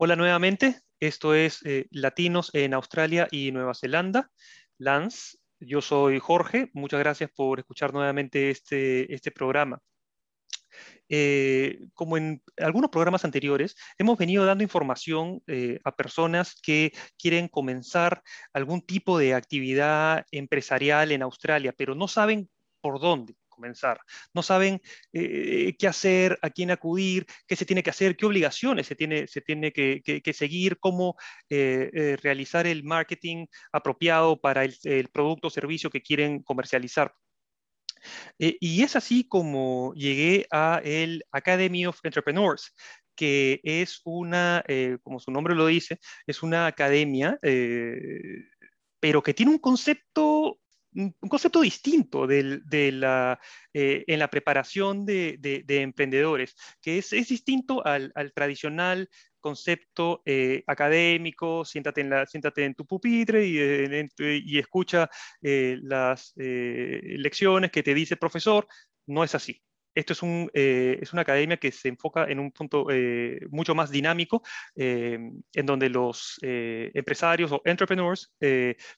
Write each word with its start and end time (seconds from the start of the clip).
Hola 0.00 0.14
nuevamente, 0.14 0.80
esto 1.00 1.34
es 1.34 1.60
eh, 1.64 1.88
Latinos 1.90 2.50
en 2.54 2.72
Australia 2.72 3.26
y 3.32 3.50
Nueva 3.50 3.74
Zelanda. 3.74 4.30
Lance, 4.78 5.38
yo 5.58 5.80
soy 5.80 6.20
Jorge, 6.20 6.70
muchas 6.72 7.00
gracias 7.00 7.32
por 7.34 7.58
escuchar 7.58 7.92
nuevamente 7.92 8.50
este, 8.50 9.12
este 9.12 9.32
programa. 9.32 9.82
Eh, 11.08 11.80
como 11.94 12.16
en 12.16 12.40
algunos 12.58 12.90
programas 12.90 13.24
anteriores, 13.24 13.74
hemos 13.98 14.16
venido 14.16 14.44
dando 14.44 14.62
información 14.62 15.42
eh, 15.48 15.80
a 15.82 15.96
personas 15.96 16.54
que 16.62 16.92
quieren 17.18 17.48
comenzar 17.48 18.22
algún 18.52 18.82
tipo 18.82 19.18
de 19.18 19.34
actividad 19.34 20.24
empresarial 20.30 21.10
en 21.10 21.22
Australia, 21.22 21.74
pero 21.76 21.96
no 21.96 22.06
saben 22.06 22.48
por 22.80 23.00
dónde 23.00 23.34
comenzar. 23.58 24.00
No 24.32 24.42
saben 24.42 24.80
eh, 25.12 25.74
qué 25.78 25.88
hacer, 25.88 26.38
a 26.42 26.50
quién 26.50 26.70
acudir, 26.70 27.26
qué 27.46 27.56
se 27.56 27.66
tiene 27.66 27.82
que 27.82 27.90
hacer, 27.90 28.16
qué 28.16 28.26
obligaciones 28.26 28.86
se 28.86 28.94
tiene, 28.94 29.26
se 29.26 29.40
tiene 29.40 29.72
que, 29.72 30.32
seguir, 30.32 30.78
cómo 30.78 31.16
eh, 31.50 31.90
eh, 31.92 32.16
realizar 32.22 32.66
el 32.66 32.84
marketing 32.84 33.46
apropiado 33.72 34.40
para 34.40 34.64
el, 34.64 35.08
producto 35.12 35.48
o 35.48 35.50
servicio 35.50 35.90
que 35.90 36.02
quieren 36.02 36.42
comercializar. 36.42 37.12
y 38.38 38.82
es 38.82 38.94
así 38.94 39.26
como 39.26 39.92
llegué 39.94 40.46
a 40.52 40.80
el 40.84 41.24
Academy 41.32 41.86
of 41.86 41.98
Entrepreneurs, 42.04 42.74
que 43.16 43.60
es 43.64 44.00
una, 44.04 44.62
como 45.02 45.18
su 45.18 45.32
nombre 45.32 45.54
lo 45.56 45.66
dice, 45.66 45.98
es 46.26 46.42
una 46.42 46.66
academia, 46.66 47.38
pero 49.00 49.22
que 49.22 49.34
tiene 49.34 49.52
un 49.52 49.58
concepto 49.58 50.60
un 50.94 51.28
concepto 51.28 51.60
distinto 51.60 52.26
de 52.26 52.92
la, 52.92 53.38
eh, 53.72 54.04
en 54.06 54.18
la 54.18 54.28
preparación 54.28 55.04
de, 55.04 55.64
emprendedores, 55.68 56.54
que 56.80 56.98
es, 56.98 57.10
distinto 57.10 57.84
al, 57.84 58.12
tradicional 58.34 59.08
concepto 59.40 60.22
eh, 60.26 60.64
académico, 60.66 61.64
siéntate 61.64 62.00
en, 62.00 62.10
la, 62.10 62.26
siéntate 62.26 62.64
en 62.64 62.74
tu 62.74 62.86
pupitre 62.86 63.46
y, 63.46 63.58
y 64.18 64.58
escucha 64.58 65.08
eh, 65.40 65.78
las 65.82 66.32
lecciones 66.36 67.70
que 67.70 67.82
te 67.82 67.94
dice 67.94 68.14
el 68.14 68.18
profesor, 68.18 68.66
no 69.06 69.24
es 69.24 69.34
así. 69.34 69.62
Esto 69.98 70.12
es, 70.12 70.22
un, 70.22 70.48
eh, 70.54 70.96
es 71.02 71.12
una 71.12 71.22
academia 71.22 71.56
que 71.56 71.72
se 71.72 71.88
enfoca 71.88 72.26
en 72.26 72.38
un 72.38 72.52
punto 72.52 72.86
eh, 72.88 73.40
mucho 73.50 73.74
más 73.74 73.90
dinámico, 73.90 74.44
eh, 74.76 75.18
en 75.52 75.66
donde 75.66 75.88
los 75.88 76.38
empresarios 76.40 77.50
o 77.50 77.60
entrepreneurs 77.64 78.32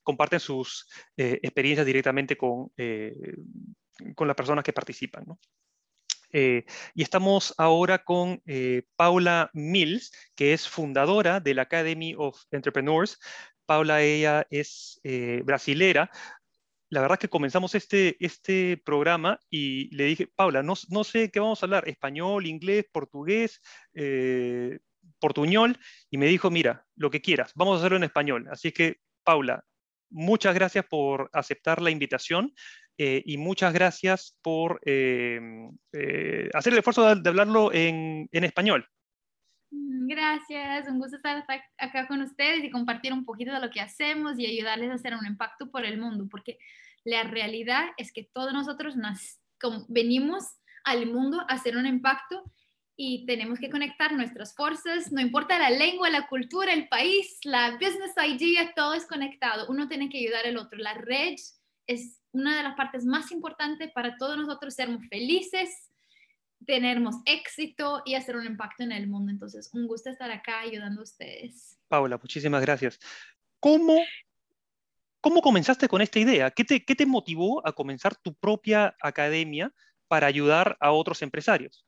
comparten 0.03 0.41
sus 0.41 0.87
experiencias 1.17 1.87
directamente 1.87 2.37
con, 2.37 2.71
con 4.15 4.27
las 4.27 4.37
personas 4.37 4.63
que 4.63 4.75
participan. 4.75 5.25
y 6.33 7.03
estamos 7.03 7.55
ahora 7.57 8.05
con 8.05 8.43
Paula 8.97 9.51
Mills, 9.55 10.13
que 10.35 10.53
es 10.53 10.69
fundadora 10.69 11.41
de 11.41 11.55
la 11.55 11.63
Academy 11.63 12.15
of 12.19 12.43
Entrepreneurs. 12.51 13.19
Paula, 13.65 14.03
ella 14.03 14.47
es 14.51 15.01
brasilera, 15.45 16.11
la 16.91 17.01
verdad 17.01 17.17
es 17.17 17.21
que 17.21 17.29
comenzamos 17.29 17.75
este, 17.77 18.17
este 18.19 18.77
programa 18.85 19.39
y 19.49 19.95
le 19.95 20.05
dije, 20.05 20.27
Paula, 20.27 20.63
no, 20.63 20.75
no 20.89 21.05
sé 21.05 21.31
qué 21.31 21.39
vamos 21.39 21.63
a 21.63 21.67
hablar, 21.67 21.89
español, 21.89 22.47
inglés, 22.47 22.87
portugués, 22.93 23.61
eh, 23.95 24.81
portuñol, 25.21 25.79
y 26.11 26.19
me 26.19 26.27
dijo, 26.27 26.51
mira, 26.51 26.85
lo 26.97 27.11
que 27.11 27.23
quieras, 27.23 27.53
vamos 27.55 27.77
a 27.77 27.79
hacerlo 27.79 27.97
en 27.97 28.05
español. 28.05 28.49
Así 28.51 28.73
que, 28.73 28.97
Paula, 29.23 29.65
muchas 30.11 30.53
gracias 30.55 30.85
por 30.85 31.31
aceptar 31.33 31.81
la 31.81 31.91
invitación 31.91 32.53
eh, 32.99 33.23
y 33.25 33.37
muchas 33.37 33.73
gracias 33.73 34.37
por 34.43 34.81
eh, 34.85 35.41
hacer 36.53 36.73
el 36.73 36.79
esfuerzo 36.81 37.15
de, 37.15 37.29
hablarlo 37.29 37.73
en, 37.73 38.29
en 38.33 38.45
español. 38.45 38.87
Mm, 39.71 40.09
gracias, 40.09 40.89
un 40.89 40.99
gusto 40.99 41.17
estar 41.17 41.45
acá 41.79 42.09
con 42.09 42.23
ustedes 42.23 42.65
y 42.65 42.71
compartir 42.71 43.13
un 43.13 43.25
poquito 43.25 43.53
de 43.53 43.61
lo 43.61 43.71
que 43.71 43.81
hacemos 43.81 44.39
y 44.39 44.47
ayudarles 44.47 44.91
a 44.91 44.95
hacer 44.95 45.15
un 45.15 45.27
impacto 45.27 45.71
por 45.71 45.85
el 45.85 45.99
mundo, 45.99 46.27
porque 46.31 46.59
la 47.05 47.23
realidad 47.23 47.87
es 47.97 48.13
que 48.13 48.25
todos 48.25 48.53
nosotros 48.53 48.97
nos, 48.97 49.39
venimos 49.89 50.45
al 50.85 51.07
mundo 51.07 51.41
a 51.41 51.55
hacer 51.55 51.77
un 51.77 51.87
impacto 51.87 52.43
y 52.97 53.25
tenemos 53.27 53.59
que 53.59 53.71
conectar 53.71 54.13
nuestras 54.13 54.55
fuerzas, 54.55 55.11
no 55.11 55.21
importa 55.21 55.59
la 55.59 55.71
lengua, 55.71 56.11
la 56.11 56.27
cultura, 56.27 56.73
el 56.73 56.89
país, 56.89 57.39
la 57.45 57.73
business 57.73 58.13
idea, 58.27 58.75
todo 58.75 58.93
es 58.93 59.07
conectado. 59.07 59.67
Uno 59.71 59.89
tiene 59.89 60.11
que 60.11 60.19
ayudar 60.19 60.47
al 60.47 60.59
otro. 60.59 60.79
La 60.79 60.93
red 60.93 61.35
es 61.87 62.21
una 62.33 62.59
de 62.59 62.63
las 62.63 62.77
partes 62.77 63.07
más 63.07 63.33
importantes 63.33 63.91
para 63.93 64.19
todos 64.19 64.37
nosotros 64.37 64.75
sermos 64.75 65.07
felices, 65.09 65.71
tenemos 66.67 67.17
éxito 67.25 68.03
y 68.05 68.15
hacer 68.15 68.37
un 68.37 68.47
impacto 68.47 68.83
en 68.83 68.93
el 68.93 69.09
mundo. 69.09 69.31
Entonces, 69.31 69.71
un 69.73 69.87
gusto 69.87 70.11
estar 70.11 70.31
acá 70.31 70.61
ayudando 70.61 71.01
a 71.01 71.05
ustedes. 71.05 71.79
Paula, 71.89 72.19
muchísimas 72.19 72.63
gracias. 72.63 72.99
¿Cómo, 73.59 73.99
cómo 75.21 75.41
comenzaste 75.43 75.89
con 75.89 76.03
esta 76.03 76.19
idea? 76.19 76.51
¿Qué 76.51 76.65
te, 76.65 76.85
¿Qué 76.85 76.95
te 76.95 77.07
motivó 77.07 77.67
a 77.67 77.73
comenzar 77.73 78.17
tu 78.17 78.35
propia 78.35 78.97
academia 79.01 79.73
para 80.09 80.27
ayudar 80.27 80.77
a 80.81 80.93
otros 80.93 81.23
empresarios? 81.23 81.87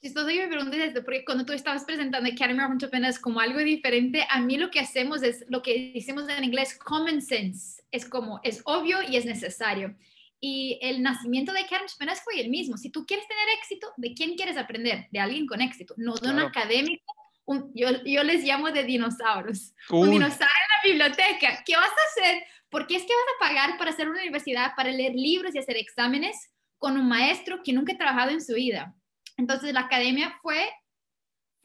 Chistoso 0.00 0.28
que 0.28 0.42
me 0.42 0.48
preguntes 0.48 0.80
esto, 0.80 1.02
porque 1.02 1.24
cuando 1.24 1.44
tú 1.44 1.52
estabas 1.52 1.84
presentando 1.84 2.30
Academy 2.30 2.62
of 2.62 2.70
Entrepreneurs 2.70 3.18
como 3.18 3.40
algo 3.40 3.58
diferente, 3.60 4.24
a 4.30 4.40
mí 4.40 4.56
lo 4.56 4.70
que 4.70 4.78
hacemos 4.78 5.22
es 5.22 5.44
lo 5.48 5.62
que 5.62 5.92
decimos 5.94 6.28
en 6.28 6.44
inglés 6.44 6.78
common 6.78 7.22
sense. 7.22 7.82
Es 7.90 8.08
como, 8.08 8.38
es 8.44 8.60
obvio 8.66 8.98
y 9.02 9.16
es 9.16 9.24
necesario. 9.24 9.96
Y 10.48 10.78
el 10.80 11.02
nacimiento 11.02 11.52
de 11.52 11.66
Karen 11.66 11.88
Spenas 11.88 12.22
fue 12.22 12.40
el 12.40 12.50
mismo. 12.50 12.76
Si 12.76 12.88
tú 12.88 13.04
quieres 13.04 13.26
tener 13.26 13.48
éxito, 13.58 13.92
¿de 13.96 14.14
quién 14.14 14.36
quieres 14.36 14.56
aprender? 14.56 15.08
De 15.10 15.18
alguien 15.18 15.44
con 15.44 15.60
éxito, 15.60 15.92
no 15.96 16.14
de 16.14 16.30
un 16.30 16.38
académico. 16.38 17.12
yo, 17.74 17.88
yo, 18.04 18.22
les 18.22 18.44
llamo 18.44 18.70
de 18.70 18.84
dinosaurios. 18.84 19.74
Un 19.90 20.08
dinosaurio 20.08 20.46
en 20.46 21.00
la 21.00 21.08
biblioteca. 21.08 21.64
¿Qué 21.66 21.74
vas 21.74 21.90
a 21.90 22.22
hacer? 22.22 22.44
¿Por 22.68 22.86
qué 22.86 22.94
es 22.94 23.02
que 23.02 23.12
vas 23.12 23.24
a 23.34 23.48
pagar 23.48 23.76
para 23.76 23.90
hacer 23.90 24.08
una 24.08 24.20
universidad, 24.20 24.76
para 24.76 24.92
leer 24.92 25.14
libros 25.16 25.52
y 25.52 25.58
hacer 25.58 25.76
exámenes 25.78 26.52
con 26.78 26.96
un 26.96 27.08
maestro 27.08 27.64
que 27.64 27.72
nunca 27.72 27.94
ha 27.94 27.98
trabajado 27.98 28.30
en 28.30 28.40
su 28.40 28.54
vida? 28.54 28.94
Entonces 29.36 29.72
la 29.72 29.80
academia 29.80 30.38
fue 30.42 30.70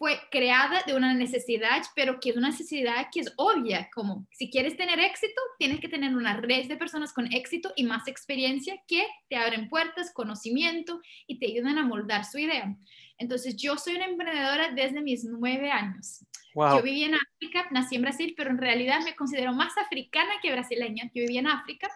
fue 0.02 0.20
creada 0.32 0.82
de 0.88 0.96
una 0.96 1.14
necesidad, 1.14 1.84
pero 1.96 2.20
que 2.20 2.32
es 2.32 2.36
una 2.36 2.50
necesidad 2.50 3.10
que 3.14 3.20
es 3.20 3.32
obvia, 3.38 3.88
como 3.94 4.26
si 4.32 4.50
quieres 4.50 4.76
tener 4.76 5.00
éxito, 5.00 5.40
tienes 5.60 5.80
que 5.80 5.90
tener 5.90 6.16
una 6.16 6.38
red 6.38 6.68
de 6.68 6.76
personas 6.76 7.14
con 7.14 7.32
éxito 7.32 7.72
y 7.76 7.84
más 7.84 8.08
experiencia 8.08 8.82
que 8.88 9.06
te 9.30 9.36
abren 9.36 9.70
puertas, 9.70 10.12
conocimiento 10.12 11.00
y 11.28 11.38
te 11.38 11.46
ayudan 11.46 11.78
a 11.78 11.86
moldar 11.86 12.26
su 12.26 12.40
idea. 12.40 12.76
Entonces, 13.20 13.56
yo 13.58 13.78
soy 13.78 13.96
una 13.96 14.06
emprendedora 14.06 14.72
desde 14.72 15.04
mis 15.04 15.24
nueve 15.24 15.70
años. 15.70 16.26
Yo 16.56 16.82
viví 16.82 17.04
en 17.04 17.14
África, 17.14 17.68
nací 17.70 17.98
en 17.98 18.02
Brasil, 18.02 18.34
pero 18.36 18.50
en 18.50 18.58
realidad 18.58 19.02
me 19.06 19.16
considero 19.16 19.54
más 19.54 19.78
africana 19.78 20.32
que 20.42 20.52
brasileña. 20.52 21.12
Yo 21.14 21.22
viví 21.22 21.38
en 21.38 21.46
África 21.46 21.88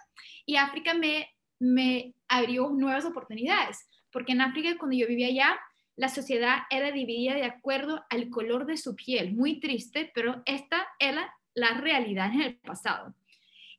y 0.46 0.58
África 0.58 0.94
me, 0.94 1.28
me 1.58 2.14
abrió 2.28 2.70
nuevas 2.70 3.04
oportunidades, 3.04 3.90
porque 4.12 4.34
en 4.34 4.42
África, 4.42 4.78
cuando 4.78 4.96
yo 4.96 5.08
vivía 5.08 5.30
allá, 5.30 5.60
la 5.96 6.10
sociedad 6.10 6.60
era 6.70 6.92
dividida 6.92 7.34
de 7.34 7.46
acuerdo 7.46 8.04
al 8.10 8.30
color 8.30 8.66
de 8.66 8.78
su 8.78 8.96
piel. 8.96 9.34
Muy 9.34 9.60
triste, 9.60 10.12
pero 10.14 10.42
esta 10.46 10.88
era 11.00 11.34
la 11.54 11.80
realidad 11.80 12.34
en 12.34 12.42
el 12.42 12.58
pasado. 12.58 13.16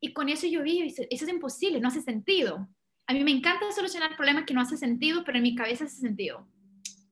Y 0.00 0.12
con 0.12 0.28
eso 0.28 0.46
yo 0.46 0.62
vi, 0.62 0.82
eso 0.82 1.04
es 1.08 1.28
imposible, 1.28 1.80
no 1.80 1.88
hace 1.88 2.02
sentido. 2.02 2.68
A 3.06 3.12
mí 3.12 3.22
me 3.22 3.30
encanta 3.30 3.70
solucionar 3.72 4.16
problemas 4.16 4.44
que 4.44 4.54
no 4.54 4.60
hace 4.60 4.76
sentido, 4.76 5.24
pero 5.24 5.38
en 5.38 5.42
mi 5.42 5.54
cabeza 5.54 5.84
hace 5.84 5.96
sentido. 5.96 6.48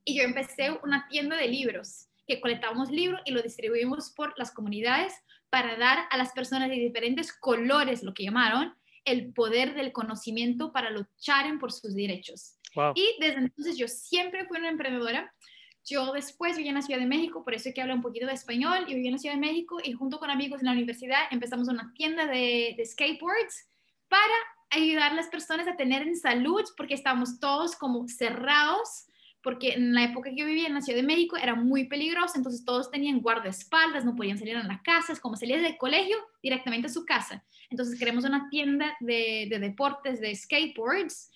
Y 0.05 0.17
yo 0.17 0.23
empecé 0.23 0.71
una 0.83 1.07
tienda 1.09 1.37
de 1.37 1.49
libros, 1.49 2.09
que 2.27 2.41
colectábamos 2.41 2.91
libros 2.91 3.21
y 3.25 3.33
lo 3.33 3.43
distribuimos 3.43 4.11
por 4.11 4.39
las 4.39 4.51
comunidades 4.51 5.15
para 5.51 5.77
dar 5.77 6.07
a 6.11 6.17
las 6.17 6.33
personas 6.33 6.69
de 6.69 6.77
diferentes 6.77 7.33
colores, 7.33 8.03
lo 8.03 8.15
que 8.15 8.25
llamaron, 8.25 8.75
el 9.05 9.33
poder 9.33 9.75
del 9.75 9.93
conocimiento 9.93 10.73
para 10.73 10.91
luchar 10.91 11.47
por 11.59 11.73
sus 11.73 11.95
derechos. 11.95 12.59
Y 12.95 13.17
desde 13.21 13.39
entonces 13.39 13.77
yo 13.77 13.89
siempre 13.89 14.47
fui 14.47 14.59
una 14.59 14.69
emprendedora. 14.69 15.33
Yo 15.85 16.13
después 16.13 16.57
viví 16.57 16.69
en 16.69 16.77
la 16.77 16.83
Ciudad 16.83 17.01
de 17.01 17.07
México, 17.07 17.45
por 17.45 17.55
eso 17.55 17.69
es 17.69 17.75
que 17.75 17.83
hablo 17.83 17.95
un 17.95 18.03
poquito 18.03 18.27
de 18.27 18.33
español. 18.33 18.87
Yo 18.89 18.95
viví 18.95 19.07
en 19.07 19.13
la 19.13 19.19
Ciudad 19.19 19.35
de 19.35 19.41
México 19.41 19.79
y 19.83 19.93
junto 19.93 20.19
con 20.19 20.31
amigos 20.31 20.61
en 20.61 20.67
la 20.67 20.73
universidad 20.73 21.19
empezamos 21.31 21.69
una 21.69 21.93
tienda 21.95 22.27
de, 22.27 22.75
de 22.77 22.87
skateboards 22.87 23.69
para 24.09 24.35
ayudar 24.71 25.13
a 25.13 25.15
las 25.15 25.29
personas 25.29 25.69
a 25.69 25.77
tener 25.77 26.03
en 26.03 26.17
salud, 26.17 26.63
porque 26.77 26.95
estábamos 26.95 27.39
todos 27.39 27.77
como 27.77 28.09
cerrados, 28.09 29.07
porque 29.43 29.75
en 29.75 29.95
la 29.95 30.05
época 30.05 30.31
que 30.31 30.37
yo 30.37 30.47
vivía 30.47 30.67
en 30.67 30.75
la 30.75 30.81
Ciudad 30.81 30.99
de 30.99 31.07
México 31.07 31.37
era 31.37 31.55
muy 31.55 31.85
peligroso, 31.85 32.35
entonces 32.37 32.65
todos 32.65 32.91
tenían 32.91 33.21
guardaespaldas, 33.21 34.05
no 34.05 34.17
podían 34.17 34.39
salir 34.39 34.57
a 34.57 34.63
las 34.63 34.81
casas, 34.81 35.21
como 35.21 35.37
salías 35.37 35.63
del 35.63 35.77
colegio 35.77 36.17
directamente 36.43 36.87
a 36.87 36.91
su 36.91 37.05
casa. 37.05 37.45
Entonces 37.69 37.99
queremos 37.99 38.25
una 38.25 38.49
tienda 38.49 38.97
de, 39.01 39.47
de 39.51 39.59
deportes, 39.59 40.21
de 40.21 40.35
skateboards, 40.35 41.31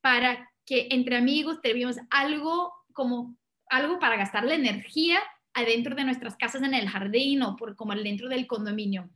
para 0.00 0.50
que 0.66 0.88
entre 0.90 1.16
amigos 1.16 1.60
teníamos 1.60 1.98
algo 2.10 2.72
como 2.92 3.36
algo 3.68 3.98
para 3.98 4.16
gastar 4.16 4.44
la 4.44 4.54
energía 4.54 5.18
adentro 5.52 5.94
de 5.94 6.04
nuestras 6.04 6.36
casas 6.36 6.62
en 6.62 6.74
el 6.74 6.88
jardín 6.88 7.42
o 7.42 7.56
por, 7.56 7.76
como 7.76 7.94
dentro 7.94 8.28
del 8.28 8.46
condominio. 8.46 9.10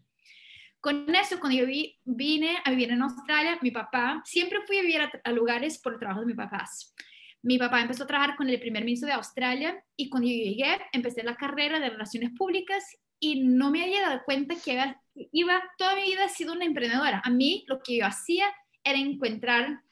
Con 0.81 1.13
eso, 1.15 1.41
cuando 1.41 1.59
yo 1.59 1.67
vine 2.05 2.59
a 2.65 2.71
vivir 2.71 2.91
en 2.93 3.03
Australia, 3.03 3.59
mi 3.63 3.73
papá, 3.73 4.23
siempre 4.25 4.61
fui 4.67 4.79
a 4.79 4.83
vivir 4.83 5.01
a, 5.01 5.33
lugares 5.33 5.79
por 5.79 5.95
el 5.95 5.99
trabajo 5.99 6.21
de 6.21 6.27
mis 6.27 6.37
papás, 6.37 6.95
mi 7.43 7.59
papá 7.59 7.81
empezó 7.81 8.05
a 8.05 8.07
trabajar 8.07 8.37
con 8.37 8.49
el 8.49 8.59
primer 8.59 8.85
ministro 8.85 9.09
de 9.09 9.15
Australia 9.15 9.83
y 9.97 10.09
cuando 10.09 10.29
yo 10.29 10.35
llegué 10.35 10.81
empecé 10.93 11.23
la 11.23 11.37
carrera 11.37 11.79
de 11.79 11.91
relaciones 11.91 12.31
públicas 12.37 12.85
y 13.21 13.43
no 13.45 13.71
me 13.71 13.83
había 13.83 14.03
dado 14.03 14.23
cuenta 14.25 14.57
que 14.57 14.73
iba, 14.73 15.01
iba 15.15 15.63
toda 15.77 15.95
mi 15.95 16.03
vida 16.03 16.25
he 16.25 16.29
sido 16.29 16.53
una 16.53 16.65
emprendedora. 16.65 17.23
A 17.25 17.31
mí 17.31 17.65
lo 17.69 17.81
que 17.81 17.99
yo 17.99 18.07
hacía 18.07 18.47
era 18.83 18.99
encontrar 18.99 19.83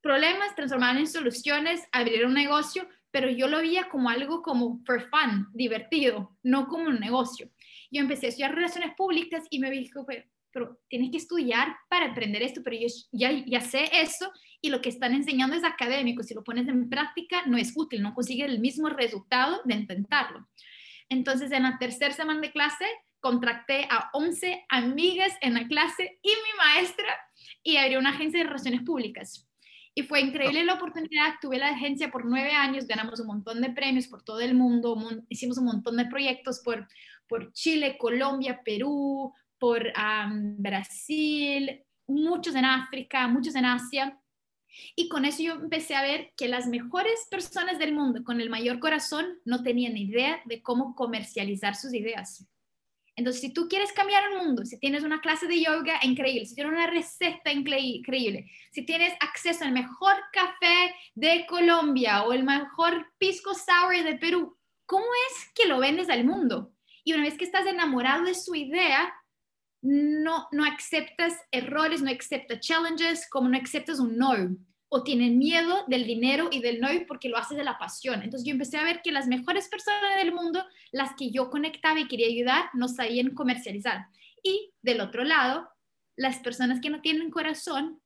problemas, 0.00 0.54
transformarlos 0.54 1.00
en 1.00 1.06
soluciones, 1.06 1.82
abrir 1.92 2.24
un 2.26 2.34
negocio, 2.34 2.88
pero 3.10 3.28
yo 3.30 3.48
lo 3.48 3.58
veía 3.58 3.88
como 3.88 4.08
algo 4.08 4.42
como 4.42 4.80
for 4.84 5.08
fun, 5.10 5.48
divertido, 5.52 6.36
no 6.42 6.68
como 6.68 6.84
un 6.84 7.00
negocio. 7.00 7.50
Yo 7.90 8.00
empecé 8.00 8.26
a 8.26 8.28
estudiar 8.30 8.54
relaciones 8.54 8.94
públicas 8.94 9.44
y 9.50 9.58
me 9.58 9.70
dijo, 9.70 10.04
pero, 10.06 10.24
pero 10.52 10.80
tienes 10.88 11.10
que 11.10 11.16
estudiar 11.16 11.76
para 11.88 12.06
aprender 12.06 12.42
esto, 12.42 12.62
pero 12.62 12.76
yo 12.76 12.86
ya, 13.12 13.30
ya 13.46 13.60
sé 13.60 13.90
eso 13.92 14.32
y 14.60 14.70
lo 14.70 14.80
que 14.80 14.88
están 14.88 15.14
enseñando 15.14 15.56
es 15.56 15.64
académico, 15.64 16.22
si 16.22 16.34
lo 16.34 16.44
pones 16.44 16.68
en 16.68 16.88
práctica 16.88 17.42
no 17.46 17.56
es 17.56 17.72
útil, 17.74 18.02
no 18.02 18.14
consigues 18.14 18.48
el 18.48 18.60
mismo 18.60 18.88
resultado 18.88 19.60
de 19.64 19.74
intentarlo. 19.74 20.48
Entonces, 21.08 21.50
en 21.50 21.64
la 21.64 21.76
tercera 21.78 22.14
semana 22.14 22.40
de 22.40 22.52
clase, 22.52 22.86
contracté 23.18 23.86
a 23.90 24.10
11 24.12 24.64
amigas 24.68 25.32
en 25.40 25.54
la 25.54 25.66
clase 25.66 26.18
y 26.22 26.28
mi 26.28 26.56
maestra 26.56 27.14
y 27.62 27.76
abrí 27.76 27.96
una 27.96 28.10
agencia 28.10 28.40
de 28.40 28.46
relaciones 28.46 28.82
públicas. 28.82 29.49
Y 29.94 30.02
fue 30.04 30.20
increíble 30.20 30.64
la 30.64 30.74
oportunidad. 30.74 31.34
Tuve 31.40 31.58
la 31.58 31.70
agencia 31.70 32.10
por 32.10 32.24
nueve 32.24 32.52
años, 32.52 32.86
ganamos 32.86 33.20
un 33.20 33.26
montón 33.26 33.60
de 33.60 33.70
premios 33.70 34.06
por 34.06 34.22
todo 34.22 34.40
el 34.40 34.54
mundo, 34.54 34.96
hicimos 35.28 35.58
un 35.58 35.64
montón 35.64 35.96
de 35.96 36.06
proyectos 36.06 36.60
por, 36.60 36.88
por 37.26 37.52
Chile, 37.52 37.96
Colombia, 37.98 38.60
Perú, 38.64 39.32
por 39.58 39.92
Brasil, 40.58 41.82
muchos 42.06 42.54
en 42.54 42.64
África, 42.64 43.28
muchos 43.28 43.54
en 43.54 43.64
Asia. 43.66 44.18
Y 44.94 45.08
con 45.08 45.24
eso 45.24 45.42
yo 45.42 45.54
empecé 45.54 45.96
a 45.96 46.02
ver 46.02 46.32
que 46.36 46.48
las 46.48 46.66
mejores 46.66 47.26
personas 47.30 47.78
del 47.78 47.92
mundo 47.92 48.22
con 48.24 48.40
el 48.40 48.50
mayor 48.50 48.78
corazón 48.78 49.26
no 49.44 49.62
tenían 49.62 49.96
idea 49.96 50.40
de 50.44 50.62
cómo 50.62 50.94
comercializar 50.94 51.74
sus 51.74 51.92
ideas. 51.92 52.46
Entonces, 53.16 53.42
si 53.42 53.52
tú 53.52 53.68
quieres 53.68 53.92
cambiar 53.92 54.22
el 54.30 54.38
mundo, 54.38 54.64
si 54.64 54.78
tienes 54.78 55.02
una 55.02 55.20
clase 55.20 55.46
de 55.46 55.60
yoga 55.60 55.98
increíble, 56.02 56.46
si 56.46 56.54
tienes 56.54 56.72
una 56.72 56.86
receta 56.86 57.52
increíble, 57.52 58.50
si 58.72 58.84
tienes 58.86 59.12
acceso 59.20 59.64
al 59.64 59.72
mejor 59.72 60.14
café 60.32 60.94
de 61.14 61.44
Colombia 61.46 62.22
o 62.22 62.32
el 62.32 62.44
mejor 62.44 63.12
pisco 63.18 63.52
sour 63.54 64.02
de 64.04 64.16
Perú, 64.16 64.56
¿cómo 64.86 65.06
es 65.28 65.50
que 65.54 65.68
lo 65.68 65.78
vendes 65.78 66.08
al 66.08 66.24
mundo? 66.24 66.72
Y 67.04 67.12
una 67.12 67.24
vez 67.24 67.36
que 67.36 67.44
estás 67.44 67.66
enamorado 67.66 68.24
de 68.24 68.34
su 68.34 68.54
idea, 68.54 69.12
no, 69.82 70.46
no 70.52 70.64
aceptas 70.64 71.34
errores, 71.50 72.02
no 72.02 72.10
aceptas 72.10 72.60
challenges, 72.60 73.28
como 73.28 73.48
no 73.48 73.58
aceptas 73.58 73.98
un 73.98 74.16
no. 74.16 74.34
O 74.90 75.02
tienen 75.02 75.38
miedo 75.38 75.84
del 75.86 76.04
dinero 76.04 76.48
y 76.52 76.60
del 76.60 76.80
no 76.80 76.88
porque 77.08 77.30
lo 77.30 77.38
haces 77.38 77.56
de 77.56 77.64
la 77.64 77.78
pasión. 77.78 78.22
Entonces 78.22 78.46
yo 78.46 78.52
empecé 78.52 78.76
a 78.76 78.84
ver 78.84 79.00
que 79.02 79.12
las 79.12 79.26
mejores 79.26 79.68
personas 79.68 80.16
del 80.16 80.34
mundo, 80.34 80.62
las 80.92 81.14
que 81.16 81.30
yo 81.30 81.48
conectaba 81.48 81.98
y 81.98 82.08
quería 82.08 82.26
ayudar, 82.26 82.70
no 82.74 82.88
sabían 82.88 83.30
comercializar. 83.30 84.08
Y 84.42 84.72
del 84.82 85.00
otro 85.00 85.24
lado, 85.24 85.70
las 86.16 86.40
personas 86.40 86.80
que 86.80 86.90
no 86.90 87.00
tienen 87.00 87.30
corazón, 87.30 88.02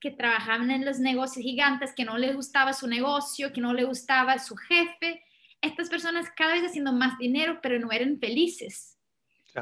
que 0.00 0.10
trabajaban 0.10 0.70
en 0.72 0.84
los 0.84 0.98
negocios 0.98 1.44
gigantes, 1.44 1.94
que 1.94 2.04
no 2.04 2.18
les 2.18 2.34
gustaba 2.34 2.72
su 2.72 2.88
negocio, 2.88 3.52
que 3.52 3.60
no 3.60 3.72
les 3.72 3.86
gustaba 3.86 4.38
su 4.38 4.56
jefe, 4.56 5.22
estas 5.60 5.88
personas 5.88 6.26
cada 6.36 6.54
vez 6.54 6.64
haciendo 6.64 6.92
más 6.92 7.16
dinero, 7.18 7.60
pero 7.62 7.78
no 7.78 7.92
eran 7.92 8.18
felices 8.18 8.92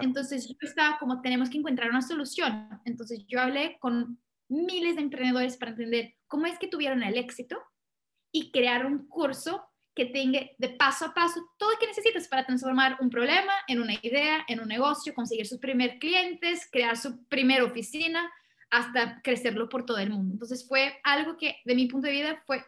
entonces 0.00 0.48
yo 0.48 0.54
estaba 0.60 0.98
como, 0.98 1.20
tenemos 1.20 1.50
que 1.50 1.58
encontrar 1.58 1.90
una 1.90 2.02
solución. 2.02 2.68
Entonces 2.84 3.24
yo 3.26 3.40
hablé 3.40 3.78
con 3.80 4.18
miles 4.50 4.96
de 4.96 5.02
emprendedores 5.02 5.56
para 5.56 5.72
entender 5.72 6.14
cómo 6.26 6.46
es 6.46 6.58
que 6.58 6.68
tuvieron 6.68 7.02
el 7.02 7.16
éxito 7.16 7.62
y 8.32 8.50
crear 8.50 8.86
un 8.86 9.08
curso 9.08 9.64
que 9.94 10.06
tenga 10.06 10.40
de 10.58 10.68
paso 10.68 11.06
a 11.06 11.14
paso 11.14 11.40
todo 11.58 11.72
lo 11.72 11.78
que 11.78 11.86
necesitas 11.86 12.28
para 12.28 12.46
transformar 12.46 12.96
un 13.00 13.10
problema 13.10 13.52
en 13.66 13.80
una 13.80 13.94
idea, 14.02 14.44
en 14.48 14.60
un 14.60 14.68
negocio, 14.68 15.14
conseguir 15.14 15.46
sus 15.46 15.58
primeros 15.58 15.96
clientes, 15.98 16.68
crear 16.70 16.96
su 16.96 17.24
primera 17.24 17.64
oficina, 17.64 18.30
hasta 18.70 19.20
crecerlo 19.22 19.68
por 19.68 19.84
todo 19.84 19.98
el 19.98 20.10
mundo. 20.10 20.34
Entonces 20.34 20.66
fue 20.66 21.00
algo 21.02 21.36
que 21.36 21.56
de 21.64 21.74
mi 21.74 21.86
punto 21.86 22.06
de 22.06 22.12
vista 22.12 22.42
fue 22.46 22.64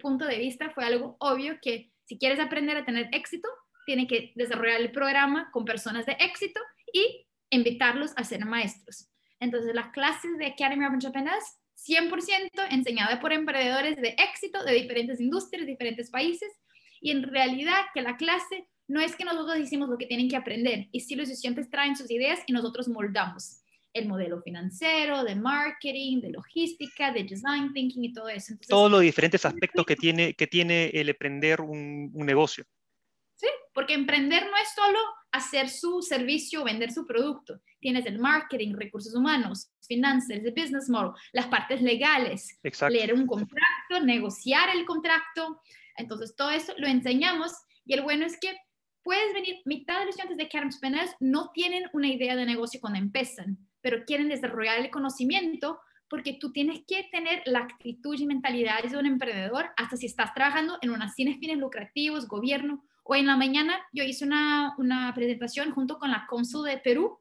punto 0.00 0.26
de 0.26 0.38
vista 0.38 0.70
fue 0.70 0.84
algo 0.84 1.16
obvio 1.20 1.58
que 1.62 1.92
si 2.04 2.18
quieres 2.18 2.40
aprender 2.40 2.76
a 2.76 2.84
tener 2.84 3.08
éxito, 3.12 3.48
tiene 3.86 4.06
que 4.06 4.32
desarrollar 4.34 4.80
el 4.80 4.90
programa 4.90 5.50
con 5.52 5.64
personas 5.64 6.04
de 6.04 6.16
éxito 6.20 6.60
y 6.92 7.26
invitarlos 7.50 8.12
a 8.16 8.24
ser 8.24 8.44
maestros. 8.44 9.08
Entonces, 9.40 9.74
las 9.74 9.90
clases 9.90 10.36
de 10.38 10.46
Academy 10.46 10.84
of 10.84 10.94
Entrepreneurs 10.94 11.58
100% 11.86 12.50
enseñada 12.70 13.20
por 13.20 13.32
emprendedores 13.32 13.96
de 13.96 14.16
éxito 14.18 14.64
de 14.64 14.74
diferentes 14.74 15.20
industrias, 15.20 15.66
diferentes 15.66 16.10
países, 16.10 16.50
y 17.00 17.12
en 17.12 17.22
realidad 17.22 17.82
que 17.94 18.02
la 18.02 18.16
clase 18.16 18.66
no 18.88 19.00
es 19.00 19.14
que 19.14 19.24
nosotros 19.24 19.58
decimos 19.58 19.88
lo 19.88 19.98
que 19.98 20.06
tienen 20.06 20.28
que 20.28 20.36
aprender, 20.36 20.88
y 20.90 21.00
si 21.00 21.14
los 21.14 21.28
estudiantes 21.28 21.70
traen 21.70 21.96
sus 21.96 22.10
ideas 22.10 22.40
y 22.46 22.52
nosotros 22.52 22.88
moldamos 22.88 23.62
el 23.94 24.06
modelo 24.06 24.42
financiero, 24.42 25.24
de 25.24 25.34
marketing, 25.34 26.20
de 26.20 26.30
logística, 26.30 27.12
de 27.12 27.24
design 27.24 27.72
thinking 27.72 28.04
y 28.04 28.12
todo 28.12 28.28
eso. 28.28 28.54
Todos 28.68 28.90
los 28.90 29.00
diferentes 29.00 29.44
aspectos 29.44 29.86
que 29.86 29.96
tiene, 29.96 30.34
que 30.34 30.46
tiene 30.46 30.88
el 30.88 31.08
emprender 31.08 31.60
un 31.60 32.12
negocio. 32.14 32.64
¿Sí? 33.38 33.46
Porque 33.72 33.94
emprender 33.94 34.44
no 34.44 34.56
es 34.56 34.68
solo 34.74 34.98
hacer 35.30 35.68
su 35.68 36.02
servicio 36.02 36.62
o 36.62 36.64
vender 36.64 36.90
su 36.90 37.06
producto. 37.06 37.60
Tienes 37.80 38.04
el 38.06 38.18
marketing, 38.18 38.74
recursos 38.74 39.14
humanos, 39.14 39.70
finanzas, 39.86 40.30
el 40.30 40.50
business 40.50 40.88
model, 40.88 41.12
las 41.32 41.46
partes 41.46 41.80
legales, 41.80 42.58
leer 42.90 43.14
un 43.14 43.26
contrato, 43.26 44.04
negociar 44.04 44.70
el 44.74 44.84
contrato. 44.84 45.62
Entonces, 45.96 46.34
todo 46.34 46.50
eso 46.50 46.74
lo 46.78 46.88
enseñamos 46.88 47.52
y 47.84 47.94
el 47.94 48.02
bueno 48.02 48.26
es 48.26 48.38
que 48.40 48.56
puedes 49.02 49.32
venir, 49.32 49.56
mitad 49.64 50.00
de 50.00 50.06
los 50.06 50.10
estudiantes 50.10 50.36
de 50.36 50.44
Academy 50.44 50.72
Penales 50.80 51.14
no 51.20 51.50
tienen 51.54 51.84
una 51.92 52.08
idea 52.08 52.36
de 52.36 52.44
negocio 52.44 52.80
cuando 52.80 52.98
empiezan, 52.98 53.58
pero 53.80 54.04
quieren 54.04 54.28
desarrollar 54.28 54.78
el 54.78 54.90
conocimiento 54.90 55.80
porque 56.10 56.34
tú 56.40 56.52
tienes 56.52 56.80
que 56.86 57.04
tener 57.12 57.42
la 57.46 57.60
actitud 57.60 58.18
y 58.18 58.26
mentalidad 58.26 58.82
de 58.82 58.96
un 58.96 59.06
emprendedor 59.06 59.70
hasta 59.76 59.96
si 59.96 60.06
estás 60.06 60.34
trabajando 60.34 60.78
en 60.80 60.90
unas 60.90 61.14
cines 61.14 61.38
fines 61.38 61.58
lucrativos, 61.58 62.26
gobierno 62.26 62.82
o 63.08 63.14
en 63.14 63.26
la 63.26 63.36
mañana 63.36 63.80
yo 63.90 64.04
hice 64.04 64.26
una, 64.26 64.74
una 64.76 65.12
presentación 65.14 65.70
junto 65.72 65.98
con 65.98 66.10
la 66.10 66.26
cónsul 66.28 66.68
de 66.68 66.76
Perú 66.76 67.18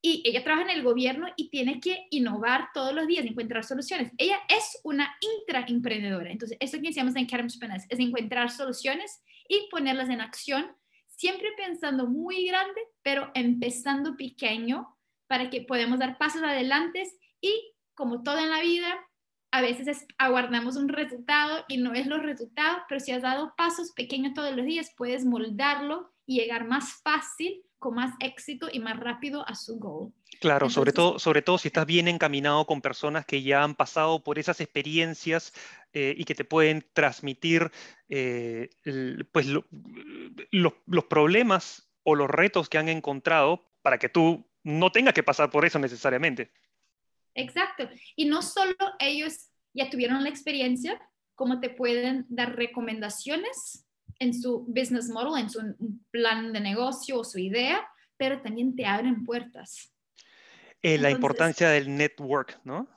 y 0.00 0.22
ella 0.24 0.44
trabaja 0.44 0.70
en 0.70 0.78
el 0.78 0.84
gobierno 0.84 1.26
y 1.36 1.50
tiene 1.50 1.80
que 1.80 2.06
innovar 2.10 2.68
todos 2.72 2.94
los 2.94 3.08
días, 3.08 3.26
encontrar 3.26 3.64
soluciones. 3.64 4.12
Ella 4.16 4.38
es 4.48 4.78
una 4.84 5.12
intraemprendedora. 5.20 6.30
Entonces, 6.30 6.56
eso 6.60 6.76
que 6.76 6.88
decíamos 6.88 7.16
en 7.16 7.24
Academy 7.24 7.50
Spanish 7.50 7.82
es 7.88 7.98
encontrar 7.98 8.48
soluciones 8.48 9.20
y 9.48 9.68
ponerlas 9.72 10.08
en 10.08 10.20
acción, 10.20 10.70
siempre 11.08 11.48
pensando 11.56 12.06
muy 12.06 12.46
grande, 12.46 12.80
pero 13.02 13.32
empezando 13.34 14.16
pequeño 14.16 14.96
para 15.26 15.50
que 15.50 15.62
podamos 15.62 15.98
dar 15.98 16.16
pasos 16.16 16.44
adelante 16.44 17.10
y 17.40 17.74
como 17.94 18.22
todo 18.22 18.38
en 18.38 18.50
la 18.50 18.60
vida, 18.60 19.07
a 19.50 19.60
veces 19.60 20.06
aguardamos 20.18 20.76
un 20.76 20.88
resultado 20.88 21.64
y 21.68 21.78
no 21.78 21.94
es 21.94 22.06
los 22.06 22.22
resultados, 22.22 22.82
pero 22.88 23.00
si 23.00 23.12
has 23.12 23.22
dado 23.22 23.54
pasos 23.56 23.92
pequeños 23.92 24.34
todos 24.34 24.54
los 24.54 24.66
días, 24.66 24.92
puedes 24.96 25.24
moldarlo 25.24 26.12
y 26.26 26.40
llegar 26.40 26.66
más 26.66 27.00
fácil, 27.02 27.62
con 27.78 27.94
más 27.94 28.14
éxito 28.20 28.68
y 28.70 28.80
más 28.80 28.98
rápido 28.98 29.48
a 29.48 29.54
su 29.54 29.78
goal. 29.78 30.12
Claro, 30.40 30.68
sobre, 30.68 30.92
todo, 30.92 31.18
sobre 31.18 31.42
todo 31.42 31.58
si 31.58 31.68
estás 31.68 31.86
bien 31.86 32.08
encaminado 32.08 32.66
con 32.66 32.80
personas 32.80 33.24
que 33.24 33.42
ya 33.42 33.62
han 33.62 33.74
pasado 33.74 34.22
por 34.22 34.38
esas 34.38 34.60
experiencias 34.60 35.52
eh, 35.92 36.14
y 36.16 36.24
que 36.24 36.34
te 36.34 36.44
pueden 36.44 36.84
transmitir 36.92 37.70
eh, 38.08 38.68
pues, 39.32 39.46
los 40.50 41.04
problemas 41.08 41.88
o 42.02 42.14
los 42.14 42.28
retos 42.28 42.68
que 42.68 42.78
han 42.78 42.88
encontrado 42.88 43.64
para 43.82 43.98
que 43.98 44.08
tú 44.08 44.46
no 44.64 44.92
tengas 44.92 45.14
que 45.14 45.22
pasar 45.22 45.50
por 45.50 45.64
eso 45.64 45.78
necesariamente. 45.78 46.50
Exacto. 47.38 47.88
Y 48.16 48.24
no 48.24 48.42
solo 48.42 48.74
ellos 48.98 49.48
ya 49.72 49.88
tuvieron 49.88 50.24
la 50.24 50.28
experiencia, 50.28 51.00
como 51.36 51.60
te 51.60 51.70
pueden 51.70 52.26
dar 52.28 52.56
recomendaciones 52.56 53.86
en 54.18 54.34
su 54.34 54.64
business 54.66 55.08
model, 55.08 55.40
en 55.40 55.48
su 55.48 55.60
plan 56.10 56.52
de 56.52 56.60
negocio 56.60 57.20
o 57.20 57.24
su 57.24 57.38
idea, 57.38 57.88
pero 58.16 58.42
también 58.42 58.74
te 58.74 58.84
abren 58.84 59.24
puertas. 59.24 59.94
Eh, 60.82 60.98
la 60.98 61.12
importancia 61.12 61.70
del 61.70 61.96
network, 61.96 62.60
¿no? 62.64 62.88